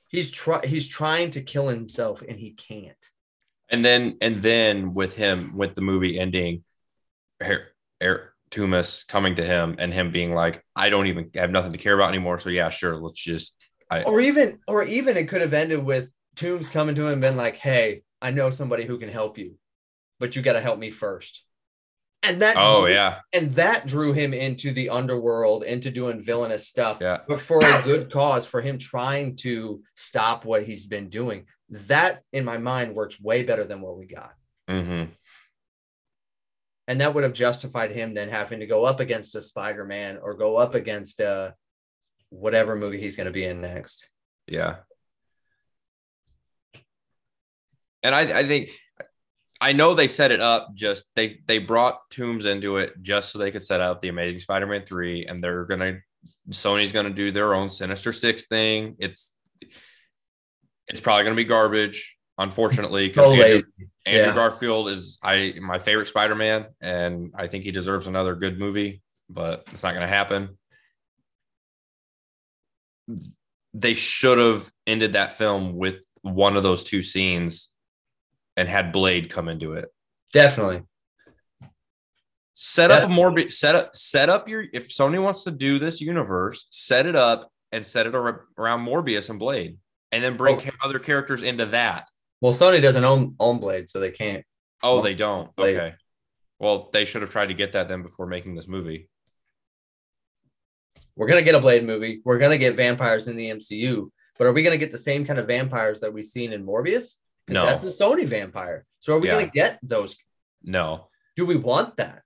he's 0.09 0.31
try 0.31 0.67
he's 0.67 0.89
trying 0.89 1.31
to 1.33 1.43
kill 1.43 1.69
himself 1.69 2.23
and 2.27 2.39
he 2.39 2.53
can't. 2.53 3.05
And 3.69 3.85
then 3.85 4.17
and 4.21 4.43
then 4.43 4.95
with 4.95 5.15
him 5.15 5.55
with 5.55 5.75
the 5.75 5.83
movie 5.83 6.19
ending, 6.19 6.65
Her- 7.41 7.69
Eric 8.01 8.31
Toomes 8.51 9.07
coming 9.07 9.37
to 9.37 9.45
him 9.45 9.77
and 9.79 9.93
him 9.93 10.11
being 10.11 10.35
like, 10.35 10.65
I 10.75 10.89
don't 10.89 11.07
even 11.09 11.31
have 11.35 11.51
nothing 11.51 11.73
to 11.73 11.79
care 11.79 11.95
about 11.95 12.09
anymore. 12.09 12.39
So 12.39 12.49
yeah, 12.49 12.71
sure, 12.71 12.97
let's 12.97 13.23
just 13.23 13.55
I 13.91 14.03
Or 14.05 14.21
even 14.21 14.59
or 14.67 14.85
even 14.85 15.17
it 15.19 15.29
could 15.29 15.43
have 15.43 15.53
ended 15.53 15.85
with 15.85 16.09
Toomes 16.35 16.71
coming 16.71 16.95
to 16.95 17.03
him 17.03 17.13
and 17.13 17.21
been 17.21 17.37
like, 17.37 17.57
"Hey, 17.57 18.03
I 18.23 18.31
know 18.31 18.49
somebody 18.51 18.85
who 18.85 18.99
can 18.99 19.09
help 19.11 19.37
you, 19.39 19.57
but 20.19 20.37
you 20.37 20.43
got 20.43 20.55
to 20.55 20.61
help 20.61 20.79
me 20.79 20.91
first. 20.91 21.45
And 22.23 22.43
that 22.43 22.57
Oh 22.59 22.85
drew- 22.85 22.95
yeah, 22.95 23.21
and 23.33 23.53
that 23.55 23.87
drew 23.87 24.13
him 24.13 24.35
into 24.35 24.73
the 24.73 24.91
underworld, 24.91 25.63
into 25.63 25.91
doing 25.91 26.21
villainous 26.21 26.67
stuff, 26.67 26.99
yeah, 27.01 27.19
but 27.29 27.41
for 27.41 27.65
a 27.65 27.83
good 27.83 28.11
cause, 28.11 28.45
for 28.45 28.61
him 28.61 28.77
trying 28.77 29.37
to 29.37 29.83
stop 29.95 30.45
what 30.45 30.65
he's 30.65 30.85
been 30.87 31.11
doing. 31.11 31.47
That, 31.71 32.19
in 32.33 32.45
my 32.45 32.59
mind, 32.59 32.97
works 32.97 33.21
way 33.21 33.45
better 33.45 33.63
than 33.63 33.81
what 33.81 33.97
we 33.97 34.07
got. 34.07 34.35
Mm-hmm. 34.69 35.13
And 36.89 37.01
that 37.01 37.15
would 37.15 37.23
have 37.23 37.35
justified 37.35 37.91
him 37.93 38.15
then 38.15 38.31
having 38.31 38.61
to 38.61 38.67
go 38.67 38.85
up 38.85 38.99
against 38.99 39.37
a 39.37 39.43
Spider 39.43 39.85
Man 39.85 40.19
or 40.21 40.35
go 40.35 40.57
up 40.57 40.75
against 40.75 41.21
uh, 41.21 41.53
whatever 42.31 42.75
movie 42.75 43.01
he's 43.01 43.15
going 43.15 43.27
to 43.27 43.33
be 43.33 43.45
in 43.45 43.61
next. 43.61 44.09
yeah. 44.49 44.77
And 48.03 48.15
I, 48.15 48.41
I 48.41 48.47
think 48.47 48.71
I 49.61 49.73
know 49.73 49.95
they 49.95 50.09
set 50.09 50.31
it 50.31 50.41
up 50.41 50.75
just 50.75 51.07
they 51.17 51.41
they 51.47 51.59
brought 51.59 51.99
Toomes 52.11 52.45
into 52.45 52.77
it 52.77 52.95
just 53.03 53.31
so 53.31 53.39
they 53.39 53.51
could 53.51 53.63
set 53.63 53.81
up 53.81 54.01
the 54.01 54.09
Amazing 54.09 54.41
Spider-Man 54.41 54.85
three, 54.85 55.27
and 55.27 55.43
they're 55.43 55.65
gonna 55.65 55.99
Sony's 56.51 56.93
gonna 56.93 57.11
do 57.11 57.31
their 57.33 57.55
own 57.55 57.69
Sinister 57.71 58.13
Six 58.13 58.47
thing. 58.47 58.97
It's 58.99 59.33
it's 60.87 61.01
probably 61.01 61.25
gonna 61.25 61.37
be 61.37 61.45
garbage, 61.45 62.17
unfortunately. 62.39 63.09
So 63.09 63.33
Andrew-. 63.33 63.63
Andrew 64.07 64.29
Yeah. 64.29 64.35
Garfield 64.35 64.89
is 64.89 65.19
I 65.23 65.55
my 65.61 65.79
favorite 65.79 66.07
Spider-Man, 66.07 66.67
and 66.81 67.33
I 67.37 67.49
think 67.49 67.65
he 67.65 67.71
deserves 67.71 68.07
another 68.07 68.35
good 68.35 68.59
movie, 68.59 69.03
but 69.29 69.65
it's 69.73 69.83
not 69.83 69.91
going 69.91 70.03
to 70.03 70.07
happen. 70.07 70.57
They 73.75 73.95
should 73.95 74.39
have 74.39 74.71
ended 74.87 75.13
that 75.13 75.35
film 75.35 75.77
with 75.77 76.01
one 76.23 76.57
of 76.57 76.63
those 76.63 76.85
two 76.85 77.03
scenes 77.03 77.71
and 78.59 78.69
had 78.69 78.93
Blade 78.93 79.31
come 79.31 79.49
into 79.49 79.73
it. 79.73 79.89
Definitely. 80.33 80.83
Set 82.55 82.91
up 82.91 83.05
a 83.09 83.13
Morbius. 83.13 83.53
Set 83.53 83.77
up. 83.77 83.95
Set 83.95 84.29
up 84.29 84.49
your. 84.49 84.65
If 84.73 84.89
Sony 84.89 85.23
wants 85.23 85.45
to 85.45 85.53
do 85.53 85.79
this 85.79 86.01
universe, 86.01 86.67
set 86.71 87.07
it 87.07 87.15
up 87.15 87.53
and 87.71 87.87
set 87.87 88.07
it 88.07 88.17
around 88.17 88.85
Morbius 88.85 89.31
and 89.31 89.39
Blade, 89.39 89.79
and 90.11 90.25
then 90.25 90.37
bring 90.37 90.57
Oh. 90.57 90.71
other 90.83 90.99
characters 90.99 91.43
into 91.43 91.67
that. 91.67 92.09
Well, 92.41 92.53
Sony 92.53 92.83
doesn't 92.83 93.05
own, 93.05 93.37
own 93.39 93.59
Blade, 93.61 93.89
so 93.89 94.01
they 94.01 94.11
can't. 94.11 94.45
Oh, 94.83 95.03
they 95.03 95.15
don't. 95.15 95.55
Blade. 95.55 95.77
Okay. 95.77 95.95
Well, 96.59 96.91
they 96.93 97.05
should 97.05 97.23
have 97.23 97.31
tried 97.31 97.47
to 97.47 97.55
get 97.55 97.75
that 97.75 97.89
then 97.89 98.03
before 98.03 98.27
making 98.27 98.57
this 98.57 98.67
movie. 98.67 99.09
We're 101.15 101.29
going 101.29 101.41
to 101.41 101.45
get 101.45 101.55
a 101.55 101.61
Blade 101.61 101.85
movie. 101.85 102.23
We're 102.25 102.39
going 102.39 102.53
to 102.53 102.59
get 102.59 102.77
vampires 102.77 103.29
in 103.29 103.37
the 103.37 103.51
MCU, 103.51 104.11
but 104.37 104.47
are 104.47 104.53
we 104.53 104.63
going 104.63 104.79
to 104.79 104.85
get 104.85 104.93
the 104.93 104.99
same 104.99 105.25
kind 105.25 105.39
of 105.39 105.47
vampires 105.47 106.01
that 106.01 106.13
we've 106.13 106.25
seen 106.25 106.53
in 106.53 106.65
Morbius? 106.65 107.15
No. 107.49 107.67
That's 107.67 107.83
the 107.83 107.89
Sony 107.89 108.27
vampire. 108.27 108.85
So 109.01 109.17
are 109.17 109.21
we 109.21 109.29
Yeah. 109.29 109.35
going 109.35 109.47
to 109.47 109.53
get 109.53 109.79
those? 109.83 110.17
No. 110.63 111.09
Do 111.37 111.47
we 111.47 111.57
want 111.57 111.97
that? 111.97 112.23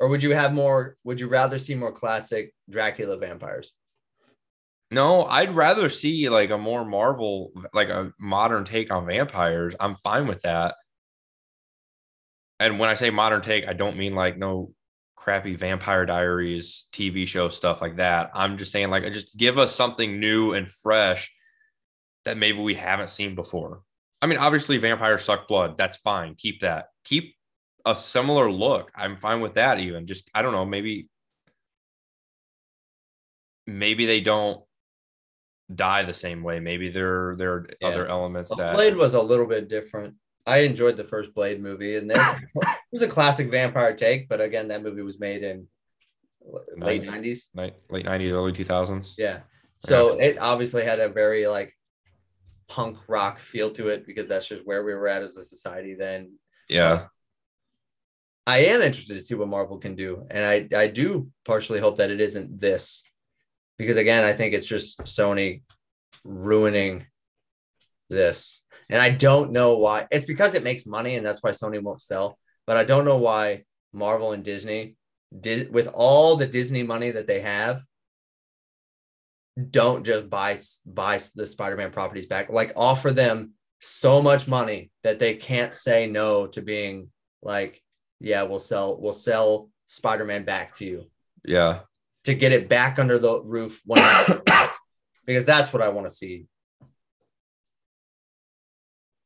Or 0.00 0.08
would 0.08 0.22
you 0.22 0.32
have 0.32 0.54
more? 0.54 0.96
Would 1.04 1.20
you 1.20 1.26
rather 1.28 1.58
see 1.58 1.74
more 1.74 1.92
classic 1.92 2.54
Dracula 2.70 3.16
vampires? 3.16 3.72
No, 4.90 5.24
I'd 5.26 5.54
rather 5.54 5.90
see 5.90 6.28
like 6.28 6.50
a 6.50 6.56
more 6.56 6.84
Marvel, 6.84 7.52
like 7.74 7.88
a 7.88 8.12
modern 8.18 8.64
take 8.64 8.90
on 8.90 9.06
vampires. 9.06 9.74
I'm 9.78 9.96
fine 9.96 10.26
with 10.26 10.42
that. 10.42 10.76
And 12.60 12.78
when 12.78 12.88
I 12.88 12.94
say 12.94 13.10
modern 13.10 13.42
take, 13.42 13.68
I 13.68 13.72
don't 13.74 13.98
mean 13.98 14.14
like 14.14 14.38
no 14.38 14.72
crappy 15.16 15.56
Vampire 15.56 16.06
Diaries 16.06 16.86
TV 16.92 17.26
show 17.26 17.48
stuff 17.48 17.82
like 17.82 17.96
that. 17.96 18.30
I'm 18.34 18.56
just 18.56 18.72
saying 18.72 18.88
like 18.88 19.02
just 19.12 19.36
give 19.36 19.58
us 19.58 19.74
something 19.74 20.20
new 20.20 20.52
and 20.54 20.70
fresh 20.70 21.30
that 22.24 22.36
maybe 22.36 22.58
we 22.58 22.74
haven't 22.74 23.10
seen 23.10 23.34
before. 23.34 23.82
I 24.20 24.26
mean, 24.26 24.38
obviously 24.38 24.76
vampires 24.78 25.24
suck 25.24 25.46
blood. 25.48 25.76
That's 25.76 25.98
fine. 25.98 26.34
Keep 26.36 26.60
that. 26.60 26.86
Keep 27.04 27.34
a 27.86 27.94
similar 27.94 28.50
look. 28.50 28.90
I'm 28.94 29.16
fine 29.16 29.40
with 29.40 29.54
that 29.54 29.78
even. 29.78 30.06
Just 30.06 30.28
I 30.34 30.42
don't 30.42 30.52
know, 30.52 30.64
maybe 30.66 31.08
maybe 33.66 34.06
they 34.06 34.20
don't 34.20 34.62
die 35.74 36.02
the 36.02 36.12
same 36.14 36.42
way. 36.42 36.60
Maybe 36.60 36.88
there 36.88 37.36
there 37.36 37.52
are 37.52 37.68
Yeah. 37.80 37.88
other 37.88 38.06
elements 38.06 38.50
Well, 38.50 38.58
that 38.58 38.74
Blade 38.74 38.96
was 38.96 39.14
a 39.14 39.22
little 39.22 39.46
bit 39.46 39.68
different. 39.68 40.16
I 40.46 40.58
enjoyed 40.60 40.96
the 40.96 41.04
first 41.04 41.34
Blade 41.34 41.60
movie, 41.62 41.96
and 41.96 42.08
there 42.08 42.40
it 42.56 42.68
was 42.90 43.02
a 43.02 43.08
classic 43.08 43.50
vampire 43.50 43.94
take. 43.94 44.28
But 44.28 44.40
again, 44.40 44.68
that 44.68 44.82
movie 44.82 45.02
was 45.02 45.20
made 45.20 45.42
in 45.42 45.68
late 46.76 47.02
Nin- 47.02 47.10
nineties. 47.10 47.48
late 47.54 47.74
90s, 47.90 48.32
early 48.32 48.52
2000s. 48.52 49.14
Yeah, 49.18 49.40
so 49.78 50.18
it 50.18 50.38
obviously 50.38 50.84
had 50.84 51.00
a 51.00 51.08
very 51.10 51.46
like 51.46 51.74
punk 52.68 52.98
rock 53.08 53.38
feel 53.38 53.70
to 53.70 53.88
it 53.88 54.06
because 54.06 54.28
that's 54.28 54.46
just 54.46 54.66
where 54.66 54.84
we 54.84 54.94
were 54.94 55.08
at 55.08 55.22
as 55.22 55.36
a 55.36 55.44
society 55.44 55.94
then. 55.94 56.32
Yeah. 56.68 57.06
I 58.46 58.58
am 58.58 58.80
interested 58.80 59.14
to 59.14 59.22
see 59.22 59.34
what 59.34 59.48
Marvel 59.48 59.76
can 59.78 59.94
do, 59.94 60.26
and 60.30 60.44
I 60.44 60.68
I 60.74 60.86
do 60.88 61.28
partially 61.44 61.80
hope 61.80 61.98
that 61.98 62.10
it 62.10 62.18
isn't 62.18 62.58
this, 62.58 63.02
because 63.76 63.98
again, 63.98 64.24
I 64.24 64.32
think 64.32 64.54
it's 64.54 64.66
just 64.66 64.98
Sony 65.00 65.60
ruining 66.24 67.04
this, 68.08 68.64
and 68.88 69.02
I 69.02 69.10
don't 69.10 69.52
know 69.52 69.76
why. 69.76 70.06
It's 70.10 70.24
because 70.24 70.54
it 70.54 70.64
makes 70.64 70.86
money, 70.86 71.16
and 71.16 71.26
that's 71.26 71.42
why 71.42 71.50
Sony 71.50 71.82
won't 71.82 72.00
sell. 72.00 72.38
But 72.66 72.78
I 72.78 72.84
don't 72.84 73.04
know 73.04 73.18
why 73.18 73.64
Marvel 73.92 74.32
and 74.32 74.42
Disney, 74.42 74.96
did 75.38 75.70
with 75.70 75.88
all 75.88 76.36
the 76.36 76.46
Disney 76.46 76.82
money 76.82 77.10
that 77.10 77.26
they 77.26 77.40
have, 77.40 77.82
don't 79.70 80.04
just 80.04 80.30
buy 80.30 80.58
buy 80.86 81.20
the 81.34 81.46
Spider-Man 81.46 81.90
properties 81.90 82.26
back. 82.26 82.48
Like 82.50 82.72
offer 82.76 83.10
them 83.12 83.52
so 83.80 84.20
much 84.22 84.46
money 84.48 84.90
that 85.04 85.18
they 85.18 85.34
can't 85.34 85.74
say 85.74 86.06
no 86.06 86.46
to 86.48 86.62
being 86.62 87.10
like 87.42 87.82
yeah, 88.20 88.42
we'll 88.42 88.58
sell 88.60 89.00
we'll 89.00 89.12
sell 89.12 89.70
Spider-Man 89.86 90.44
back 90.44 90.76
to 90.76 90.84
you 90.84 91.10
Yeah. 91.44 91.80
to 92.24 92.34
get 92.34 92.52
it 92.52 92.68
back 92.68 92.98
under 92.98 93.18
the 93.18 93.40
roof 93.42 93.80
when 93.84 94.02
because 95.26 95.46
that's 95.46 95.72
what 95.72 95.82
I 95.82 95.88
want 95.90 96.06
to 96.06 96.10
see. 96.10 96.46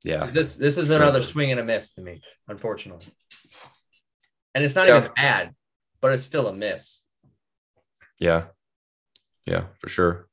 Yeah. 0.05 0.25
This 0.27 0.57
this 0.57 0.79
is 0.79 0.89
Sure. 0.89 0.97
another 0.97 1.23
swing 1.23 1.51
and 1.53 1.61
a 1.61 1.65
miss 1.65 1.95
to 1.95 2.03
me, 2.03 2.21
unfortunately. 2.49 3.07
And 4.55 4.65
it's 4.65 4.75
not 4.75 4.89
Yeah. 4.89 4.99
even 4.99 5.13
bad, 5.15 5.55
but 6.01 6.13
it's 6.13 6.25
still 6.25 6.49
a 6.49 6.53
miss. 6.53 7.03
Yeah. 8.19 8.49
Yeah, 9.47 9.65
for 9.79 9.89
sure. 9.89 10.29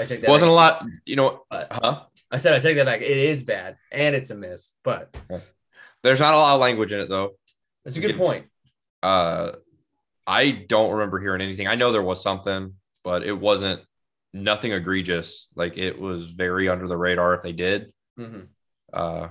I 0.00 0.04
take 0.04 0.20
that 0.22 0.30
Wasn't 0.30 0.50
a 0.50 0.54
lot, 0.54 0.84
you 1.04 1.16
know, 1.16 1.42
But 1.50 1.68
huh? 1.70 2.02
I 2.30 2.38
said 2.38 2.54
I 2.54 2.58
take 2.58 2.76
that 2.76 2.86
back. 2.86 3.00
It 3.02 3.16
is 3.16 3.42
bad 3.44 3.76
and 3.92 4.14
it's 4.16 4.30
a 4.30 4.34
miss, 4.34 4.72
but 4.84 5.16
There's 6.02 6.20
not 6.20 6.34
a 6.34 6.36
lot 6.38 6.54
of 6.54 6.60
language 6.60 6.92
in 6.92 7.00
it 7.00 7.08
though. 7.08 7.32
That's 7.84 7.96
a 7.96 8.00
good 8.00 8.16
point. 8.16 8.46
Uh 9.02 9.52
I 10.26 10.50
don't 10.50 10.92
remember 10.92 11.20
hearing 11.20 11.40
anything. 11.40 11.68
I 11.68 11.76
know 11.76 11.92
there 11.92 12.02
was 12.02 12.20
something, 12.22 12.74
but 13.04 13.22
it 13.22 13.32
wasn't 13.32 13.80
nothing 14.32 14.72
egregious. 14.72 15.48
Like 15.54 15.78
it 15.78 15.98
was 16.00 16.24
very 16.30 16.68
under 16.68 16.86
the 16.88 16.96
radar 16.96 17.34
if 17.34 17.42
they 17.42 17.52
did. 17.52 17.92
Mhm. 18.18 18.48
Uh 18.92 19.28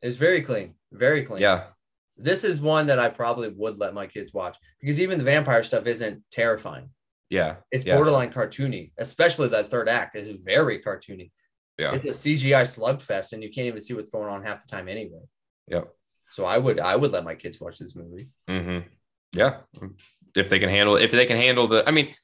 It's 0.00 0.16
very 0.16 0.42
clean, 0.42 0.74
very 0.90 1.24
clean. 1.24 1.40
yeah. 1.42 1.64
This 2.16 2.44
is 2.44 2.60
one 2.60 2.88
that 2.88 2.98
I 2.98 3.08
probably 3.08 3.48
would 3.48 3.78
let 3.78 3.94
my 3.94 4.06
kids 4.06 4.34
watch 4.34 4.56
because 4.80 5.00
even 5.00 5.18
the 5.18 5.24
vampire 5.24 5.62
stuff 5.62 5.86
isn't 5.86 6.22
terrifying. 6.30 6.90
Yeah. 7.32 7.56
It's 7.70 7.86
yeah. 7.86 7.96
borderline 7.96 8.30
cartoony, 8.30 8.92
especially 8.98 9.48
that 9.48 9.70
third 9.70 9.88
act 9.88 10.16
is 10.16 10.42
very 10.42 10.82
cartoony. 10.82 11.30
Yeah. 11.78 11.94
It's 11.94 12.04
a 12.04 12.08
CGI 12.08 12.62
slugfest, 12.66 13.32
and 13.32 13.42
you 13.42 13.50
can't 13.50 13.66
even 13.66 13.80
see 13.80 13.94
what's 13.94 14.10
going 14.10 14.28
on 14.28 14.44
half 14.44 14.60
the 14.60 14.68
time 14.68 14.86
anyway. 14.86 15.22
Yep. 15.68 15.88
So 16.30 16.44
I 16.44 16.58
would 16.58 16.78
I 16.78 16.94
would 16.94 17.10
let 17.10 17.24
my 17.24 17.34
kids 17.34 17.58
watch 17.58 17.78
this 17.78 17.96
movie. 17.96 18.28
Mm-hmm. 18.50 18.86
Yeah. 19.32 19.60
If 20.36 20.50
they 20.50 20.58
can 20.58 20.68
handle 20.68 20.96
if 20.96 21.10
they 21.10 21.24
can 21.24 21.38
handle 21.38 21.66
the 21.66 21.88
I 21.88 21.90
mean, 21.90 22.14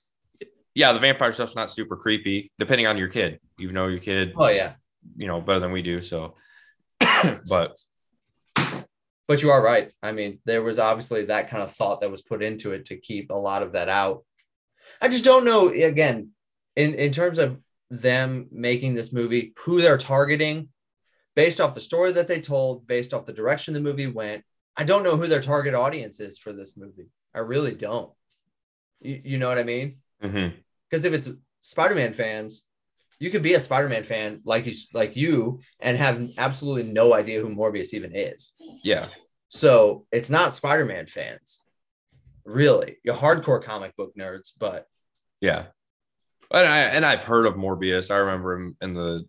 yeah, 0.74 0.92
the 0.92 0.98
vampire 0.98 1.32
stuff's 1.32 1.56
not 1.56 1.70
super 1.70 1.96
creepy, 1.96 2.52
depending 2.58 2.86
on 2.86 2.98
your 2.98 3.08
kid. 3.08 3.40
You 3.58 3.72
know 3.72 3.86
your 3.86 4.00
kid, 4.00 4.34
Oh 4.36 4.48
yeah, 4.48 4.74
you 5.16 5.26
know, 5.26 5.40
better 5.40 5.60
than 5.60 5.72
we 5.72 5.80
do. 5.80 6.02
So 6.02 6.34
but 7.48 7.78
but 9.26 9.42
you 9.42 9.50
are 9.50 9.62
right. 9.62 9.90
I 10.02 10.12
mean, 10.12 10.40
there 10.44 10.62
was 10.62 10.78
obviously 10.78 11.24
that 11.24 11.48
kind 11.48 11.62
of 11.62 11.72
thought 11.72 12.02
that 12.02 12.10
was 12.10 12.20
put 12.20 12.42
into 12.42 12.72
it 12.72 12.84
to 12.86 12.98
keep 12.98 13.30
a 13.30 13.34
lot 13.34 13.62
of 13.62 13.72
that 13.72 13.88
out. 13.88 14.24
I 15.00 15.08
just 15.08 15.24
don't 15.24 15.44
know. 15.44 15.68
Again, 15.68 16.30
in 16.76 16.94
in 16.94 17.12
terms 17.12 17.38
of 17.38 17.58
them 17.90 18.48
making 18.50 18.94
this 18.94 19.12
movie, 19.12 19.52
who 19.58 19.80
they're 19.80 19.98
targeting, 19.98 20.68
based 21.34 21.60
off 21.60 21.74
the 21.74 21.80
story 21.80 22.12
that 22.12 22.28
they 22.28 22.40
told, 22.40 22.86
based 22.86 23.14
off 23.14 23.26
the 23.26 23.32
direction 23.32 23.74
the 23.74 23.80
movie 23.80 24.06
went. 24.06 24.44
I 24.76 24.84
don't 24.84 25.02
know 25.02 25.16
who 25.16 25.26
their 25.26 25.40
target 25.40 25.74
audience 25.74 26.20
is 26.20 26.38
for 26.38 26.52
this 26.52 26.76
movie. 26.76 27.08
I 27.34 27.40
really 27.40 27.74
don't. 27.74 28.12
You, 29.00 29.20
you 29.24 29.38
know 29.38 29.48
what 29.48 29.58
I 29.58 29.64
mean? 29.64 29.96
Mm-hmm. 30.22 30.56
because 30.90 31.04
if 31.04 31.12
it's 31.12 31.30
Spider-Man 31.62 32.12
fans, 32.12 32.64
you 33.20 33.30
could 33.30 33.42
be 33.42 33.54
a 33.54 33.60
Spider-Man 33.60 34.02
fan 34.02 34.40
like 34.44 34.66
you 34.66 34.74
like 34.92 35.14
you 35.14 35.60
and 35.80 35.96
have 35.96 36.28
absolutely 36.38 36.84
no 36.84 37.14
idea 37.14 37.40
who 37.40 37.48
Morbius 37.54 37.94
even 37.94 38.12
is. 38.14 38.52
yeah. 38.82 39.06
So 39.48 40.06
it's 40.12 40.28
not 40.28 40.54
Spider-Man 40.54 41.06
fans, 41.06 41.60
really. 42.48 42.96
You're 43.04 43.14
hardcore 43.14 43.62
comic 43.62 43.96
book 43.96 44.12
nerds, 44.18 44.52
but 44.58 44.86
Yeah. 45.40 45.66
And 46.50 46.66
I 46.66 46.78
and 46.78 47.04
I've 47.04 47.24
heard 47.24 47.46
of 47.46 47.54
Morbius. 47.54 48.10
I 48.10 48.16
remember 48.16 48.54
him 48.54 48.76
in 48.80 48.94
the 48.94 49.24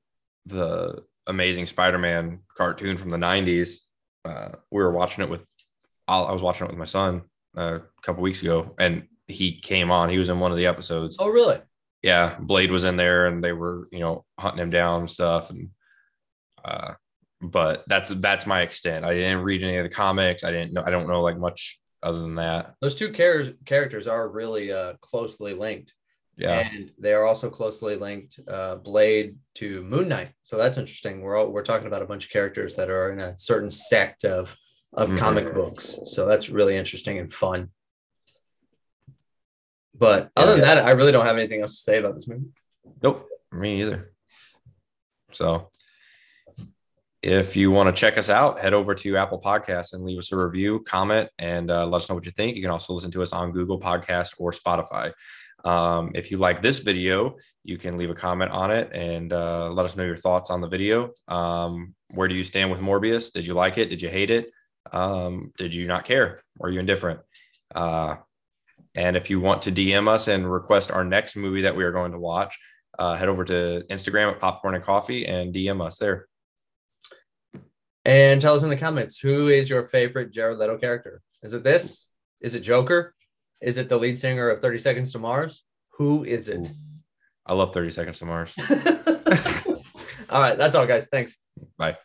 the 0.45 1.03
Amazing 1.27 1.67
Spider-Man 1.67 2.39
cartoon 2.58 2.97
from 2.97 3.10
the 3.10 3.17
90s. 3.17 3.79
uh, 4.25 4.49
we 4.71 4.82
were 4.82 4.91
watching 4.91 5.23
it 5.23 5.29
with 5.29 5.45
I 6.08 6.32
was 6.32 6.41
watching 6.41 6.65
it 6.65 6.71
with 6.71 6.79
my 6.79 6.86
son 6.86 7.21
uh, 7.55 7.79
a 7.82 8.01
couple 8.01 8.23
weeks 8.23 8.41
ago, 8.41 8.73
and 8.79 9.03
he 9.27 9.60
came 9.60 9.91
on. 9.91 10.10
He 10.10 10.17
was 10.17 10.29
in 10.29 10.39
one 10.39 10.49
of 10.51 10.58
the 10.58 10.65
episodes. 10.65 11.17
Oh, 11.19 11.29
really? 11.29 11.60
Yeah, 12.01 12.38
Blade 12.39 12.71
was 12.71 12.84
in 12.84 12.97
there, 12.97 13.27
and 13.27 13.43
they 13.43 13.51
were 13.51 13.88
you 13.91 13.99
know 13.99 14.25
hunting 14.39 14.62
him 14.62 14.69
down 14.71 15.01
and 15.01 15.10
stuff. 15.10 15.49
And 15.51 15.69
uh, 16.63 16.93
but 17.41 17.84
that's 17.88 18.10
that's 18.10 18.45
my 18.45 18.62
extent. 18.62 19.05
I 19.05 19.13
didn't 19.13 19.43
read 19.43 19.62
any 19.62 19.77
of 19.77 19.84
the 19.84 19.95
comics. 19.95 20.43
I 20.43 20.51
didn't 20.51 20.73
know. 20.73 20.84
I 20.86 20.89
don't 20.89 21.08
know 21.08 21.21
like 21.21 21.38
much 21.38 21.79
other 22.02 22.20
than 22.20 22.36
that. 22.36 22.76
Those 22.82 22.96
two 22.96 23.12
characters 23.12 23.56
characters 23.66 24.08
are 24.08 24.28
really 24.28 24.72
uh, 24.72 24.94
closely 25.02 25.54
linked. 25.54 25.94
Yeah, 26.38 26.60
and 26.60 26.92
they 26.98 27.14
are 27.14 27.26
also 27.26 27.50
closely 27.50 27.98
linked 27.98 28.40
uh, 28.48 28.76
Blade 28.76 29.36
to 29.56 29.84
Moon 29.84 30.08
Knight. 30.08 30.32
So 30.42 30.58
that's 30.58 30.78
interesting. 30.78 31.22
We're 31.22 31.36
all, 31.36 31.52
we're 31.52 31.64
talking 31.64 31.88
about 31.88 32.02
a 32.02 32.06
bunch 32.06 32.26
of 32.26 32.32
characters 32.32 32.76
that 32.76 32.90
are 32.90 33.12
in 33.12 33.20
a 33.20 33.38
certain 33.38 33.72
sect 33.72 34.24
of 34.24 34.56
of 34.94 35.10
mm-hmm. 35.10 35.18
comic 35.18 35.54
books. 35.54 36.00
So 36.06 36.26
that's 36.26 36.50
really 36.50 36.76
interesting 36.76 37.20
and 37.20 37.34
fun. 37.34 37.70
But 39.94 40.30
other 40.38 40.54
than 40.54 40.62
that, 40.62 40.78
I 40.78 40.92
really 40.92 41.12
don't 41.12 41.26
have 41.26 41.38
anything 41.38 41.62
else 41.62 41.76
to 41.76 41.84
say 41.84 41.98
about 41.98 42.16
this 42.16 42.28
movie. 42.28 42.48
Nope, 43.04 43.28
me 43.52 43.82
either. 43.82 44.14
So 45.34 45.70
if 47.21 47.55
you 47.55 47.71
want 47.71 47.93
to 47.93 47.99
check 47.99 48.17
us 48.17 48.29
out, 48.29 48.60
head 48.62 48.73
over 48.73 48.95
to 48.95 49.17
Apple 49.17 49.41
Podcasts 49.41 49.93
and 49.93 50.05
leave 50.05 50.17
us 50.17 50.32
a 50.32 50.38
review, 50.38 50.79
comment, 50.82 51.29
and 51.38 51.69
uh, 51.69 51.86
let 51.86 51.97
us 51.97 52.10
know 52.10 52.15
what 52.15 52.25
you 52.25 52.32
think. 52.32 52.55
You 52.55 52.62
can 52.62 52.71
also 52.71 52.93
listen 52.93 53.12
to 53.12 53.21
us 53.21 53.34
on 53.34 53.51
Google 53.51 53.79
Podcast 53.79 54.36
or 54.38 54.51
Spotify. 54.51 55.12
Um, 55.65 56.12
if 56.15 56.32
you 56.32 56.38
like 56.38 56.62
this 56.62 56.79
video, 56.79 57.36
you 57.65 57.77
can 57.77 57.97
leave 57.97 58.10
a 58.10 58.15
comment 58.15 58.51
on 58.51 58.71
it 58.71 58.89
and 58.93 59.34
uh, 59.34 59.69
let 59.71 59.86
us 59.86 59.97
know 59.97 60.05
your 60.05 60.15
thoughts 60.15 60.49
on 60.49 60.62
the 60.62 60.69
video. 60.69 61.12
Um, 61.27 61.93
where 62.12 62.29
do 62.29 62.36
you 62.36 62.43
stand 62.43 62.71
with 62.71 62.79
Morbius? 62.79 63.34
Did 63.34 63.45
you 63.45 63.53
like 63.53 63.77
it? 63.77 63.89
Did 63.89 64.01
you 64.01 64.08
hate 64.08 64.32
it? 64.32 64.51
Um, 64.91 65.51
did 65.58 65.73
you 65.73 65.86
not 65.86 66.05
care? 66.05 66.41
Were 66.58 66.69
you 66.69 66.79
indifferent? 66.79 67.19
Uh, 67.75 68.15
and 68.95 69.17
if 69.17 69.29
you 69.29 69.41
want 69.41 69.63
to 69.63 69.71
DM 69.73 70.08
us 70.08 70.29
and 70.29 70.49
request 70.49 70.89
our 70.91 71.03
next 71.03 71.36
movie 71.36 71.63
that 71.63 71.75
we 71.75 71.84
are 71.84 71.91
going 71.91 72.13
to 72.13 72.19
watch, 72.19 72.58
uh, 72.97 73.15
head 73.15 73.27
over 73.27 73.43
to 73.43 73.84
Instagram 73.89 74.32
at 74.32 74.39
Popcorn 74.39 74.75
and 74.75 74.84
Coffee 74.84 75.25
and 75.25 75.53
DM 75.53 75.86
us 75.86 75.97
there. 75.97 76.29
And 78.06 78.42
tell 78.42 78.56
us 78.56 78.64
in 78.64 78.70
the 78.70 78.78
comments 78.78 79.20
who 79.20 79.50
is 79.50 79.70
your 79.70 79.86
favorite 79.88 80.32
Jared 80.32 80.58
Leto 80.58 80.78
character? 80.78 81.22
Is 81.44 81.54
it 81.54 81.64
this? 81.64 82.12
Is 82.42 82.56
it 82.56 82.62
Joker? 82.62 83.14
Is 83.62 83.78
it 83.78 83.90
the 83.90 83.98
lead 83.98 84.18
singer 84.18 84.50
of 84.50 84.62
30 84.62 84.80
Seconds 84.80 85.12
to 85.12 85.20
Mars? 85.20 85.64
Who 85.98 86.24
is 86.24 86.48
it? 86.48 86.68
Ooh, 86.68 86.76
I 87.46 87.54
love 87.54 87.74
30 87.74 87.92
Seconds 87.92 88.20
to 88.20 88.26
Mars. 88.26 88.56
all 90.30 90.42
right. 90.42 90.58
That's 90.58 90.76
all, 90.76 90.86
guys. 90.86 91.10
Thanks. 91.10 91.38
Bye. 91.78 91.98